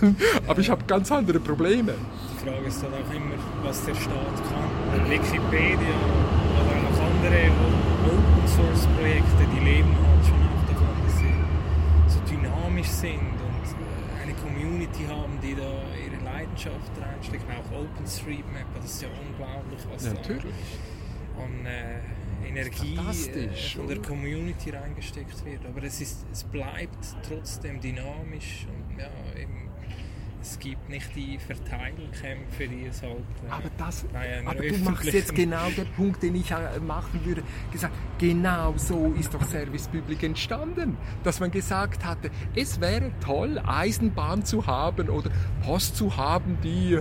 [0.46, 1.92] Aber ich habe ganz andere Probleme.
[2.32, 5.10] Die Frage ist dann auch immer, was der Staat kann.
[5.10, 7.50] Wikipedia andere
[8.04, 11.34] Open Source Projekte, die leben halt schon auch davon, dass sie
[12.08, 15.70] so dynamisch sind und äh, eine Community haben, die da
[16.04, 17.44] ihre Leidenschaft reinsteckt.
[17.50, 23.98] Auch OpenStreetMap, das ist ja unglaublich, was ja, da an äh, Energie äh, von der
[23.98, 25.64] Community reingesteckt wird.
[25.66, 28.87] Aber es, ist, es bleibt trotzdem dynamisch und
[30.40, 34.04] es gibt nicht die Verteilkämpfe, die es halt äh, aber das,
[34.46, 37.42] aber du machst jetzt genau den Punkt, den ich äh, machen würde.
[37.72, 43.60] Gesagt, genau so ist doch Service Public entstanden, dass man gesagt hatte, es wäre toll,
[43.66, 45.30] Eisenbahn zu haben oder
[45.64, 46.98] Post zu haben, die,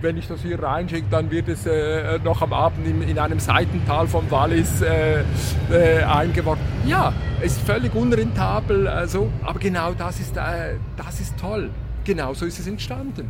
[0.00, 3.40] wenn ich das hier reinschicke, dann wird es äh, noch am Abend in, in einem
[3.40, 5.24] Seitental vom Wallis äh,
[5.70, 6.62] äh, eingeworfen.
[6.86, 7.12] Ja,
[7.42, 11.70] ist völlig unrentabel, also, aber genau das ist, äh, das ist toll.
[12.06, 13.28] Genau so ist es entstanden.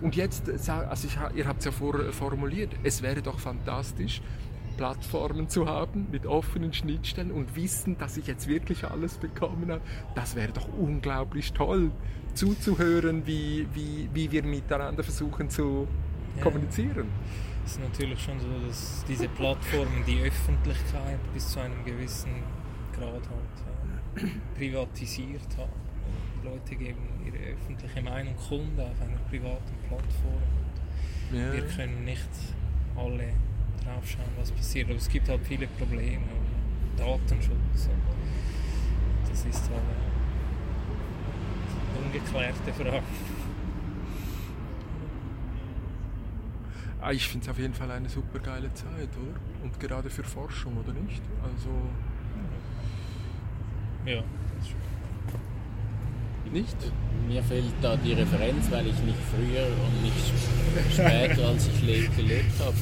[0.00, 4.20] Und jetzt, also ich, ihr habt es ja vor, formuliert, es wäre doch fantastisch,
[4.76, 9.80] Plattformen zu haben mit offenen Schnittstellen und wissen, dass ich jetzt wirklich alles bekommen habe.
[10.16, 11.92] Das wäre doch unglaublich toll,
[12.34, 15.86] zuzuhören, wie, wie, wie wir miteinander versuchen zu
[16.36, 16.42] ja.
[16.42, 17.08] kommunizieren.
[17.64, 22.30] Es ist natürlich schon so, dass diese Plattformen die Öffentlichkeit bis zu einem gewissen
[22.96, 25.87] Grad halt, ja, privatisiert haben.
[26.50, 30.42] Leute geben ihre öffentliche Meinung kund auf einer privaten Plattform.
[31.32, 31.52] Ja.
[31.52, 32.28] Wir können nicht
[32.96, 33.32] alle
[33.84, 34.88] draufschauen, was passiert.
[34.88, 36.24] Aber es gibt halt viele Probleme.
[36.96, 37.88] Datenschutz.
[39.28, 39.82] Das ist halt
[41.94, 43.02] eine ungeklärte Frage.
[47.00, 49.38] Ah, ich finde es auf jeden Fall eine super geile Zeit, oder?
[49.62, 51.22] Und gerade für Forschung, oder nicht?
[51.42, 51.70] Also.
[54.04, 54.24] Ja,
[56.52, 56.76] nicht?
[57.26, 62.08] Mir fehlt da die Referenz, weil ich nicht früher und nicht später, als ich le
[62.16, 62.76] gelebt habe.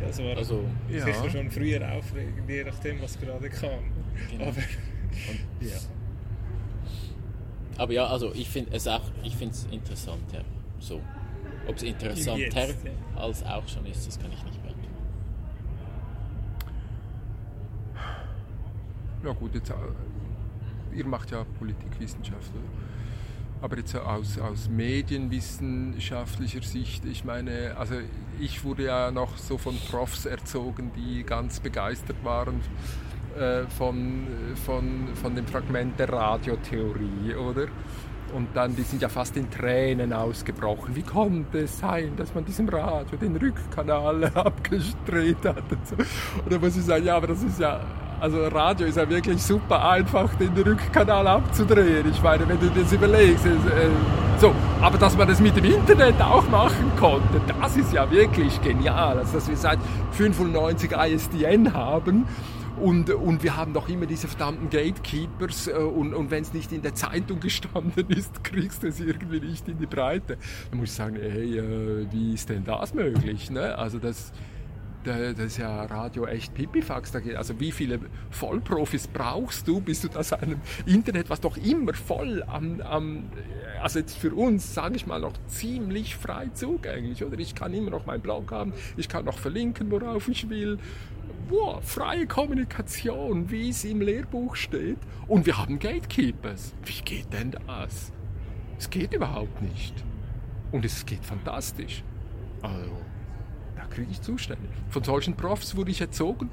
[0.00, 1.04] Ja, es war also, ja.
[1.04, 3.90] sicher schon früher aufregend, je nachdem, was gerade kam.
[4.30, 4.44] Genau.
[4.44, 5.76] Aber, und, ja.
[7.76, 10.40] Aber ja, also ich finde es auch, ich finde es interessant, ja.
[10.80, 11.00] So.
[11.66, 12.90] Ob es interessanter jetzt, ja.
[13.20, 14.88] als auch schon ist, das kann ich nicht beantworten.
[19.24, 19.72] Ja gut, jetzt
[20.98, 22.52] ihr macht ja Politikwissenschaft,
[23.60, 27.94] aber jetzt aus, aus medienwissenschaftlicher Sicht, ich meine, also
[28.38, 32.60] ich wurde ja noch so von Profs erzogen, die ganz begeistert waren
[33.36, 34.26] äh, von,
[34.64, 37.66] von, von dem Fragment der Radiotheorie, oder?
[38.34, 40.94] Und dann, die sind ja fast in Tränen ausgebrochen.
[40.94, 45.72] Wie konnte es sein, dass man diesem Radio den Rückkanal abgedreht hat?
[45.72, 45.96] Und, so.
[46.48, 47.80] da muss ich sagen, ja, aber das ist ja
[48.20, 52.10] also Radio ist ja wirklich super einfach, den Rückkanal abzudrehen.
[52.10, 53.46] Ich meine, wenn du das überlegst.
[53.46, 53.50] Äh,
[54.40, 58.60] so, aber dass man das mit dem Internet auch machen konnte, das ist ja wirklich
[58.62, 59.18] genial.
[59.18, 59.78] Also, dass wir seit
[60.12, 62.26] 95 ISDN haben.
[62.80, 66.70] Und, und wir haben doch immer diese verdammten Gatekeepers äh, und, und wenn es nicht
[66.70, 70.38] in der Zeitung gestanden ist, kriegst du es irgendwie nicht in die Breite.
[70.70, 73.50] Da muss ich sagen, hey, äh, wie ist denn das möglich?
[73.50, 73.76] Ne?
[73.76, 74.32] Also das,
[75.04, 77.14] das ist ja Radio echt Pipifax.
[77.36, 82.42] Also wie viele Vollprofis brauchst du, bis du das einem Internet, was doch immer voll
[82.46, 83.24] am, am
[83.82, 87.38] also jetzt für uns, sage ich mal, noch ziemlich frei zugänglich, oder?
[87.38, 90.78] Ich kann immer noch meinen Blog haben, ich kann noch verlinken, worauf ich will.
[91.48, 94.98] Boah, freie Kommunikation, wie es im Lehrbuch steht.
[95.26, 96.74] Und wir haben Gatekeepers.
[96.84, 98.12] Wie geht denn das?
[98.78, 99.94] Es geht überhaupt nicht.
[100.72, 102.02] Und es geht fantastisch.
[102.60, 102.96] Also,
[103.98, 104.62] kriege ich Zustände.
[104.90, 106.50] Von solchen Profs wurde ich erzogen.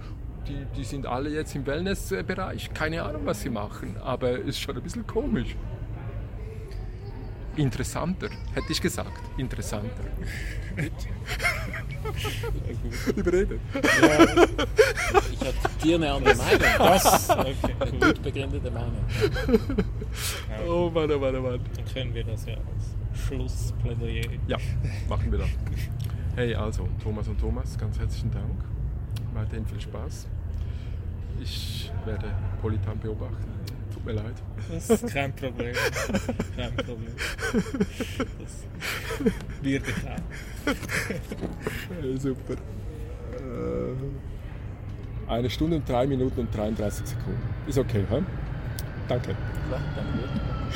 [0.47, 2.73] Die, die sind alle jetzt im Wellnessbereich.
[2.73, 5.55] Keine Ahnung, was sie machen, aber ist schon ein bisschen komisch.
[7.55, 9.21] Interessanter, hätte ich gesagt.
[9.37, 10.03] Interessanter.
[13.15, 13.61] Überredet.
[13.73, 14.25] Ja,
[15.31, 16.61] ich akzeptiere eine andere Meinung.
[16.77, 19.05] Das, okay, eine gut begründete Meinung.
[20.67, 21.59] Oh Mann, oh Mann, oh Mann.
[21.75, 24.25] Dann können wir das ja als Schlussplädoyer.
[24.47, 24.57] Ja,
[25.07, 25.49] machen wir das.
[26.35, 28.61] Hey, also Thomas und Thomas, ganz herzlichen Dank.
[29.33, 30.27] Weiterhin viel Spaß.
[31.41, 32.25] Ich werde
[32.61, 33.45] Polytan beobachten.
[33.93, 34.35] Tut mir leid.
[34.69, 35.73] Das ist kein Problem.
[36.57, 37.15] Kein Problem.
[38.39, 38.65] Das
[39.61, 39.85] wird.
[42.01, 42.53] Hey, super.
[42.53, 43.95] Äh,
[45.31, 47.39] eine Stunde und drei Minuten und 33 Sekunden.
[47.65, 48.21] Ist okay, hä?
[49.07, 49.33] Danke.
[49.69, 50.55] Klar, danke.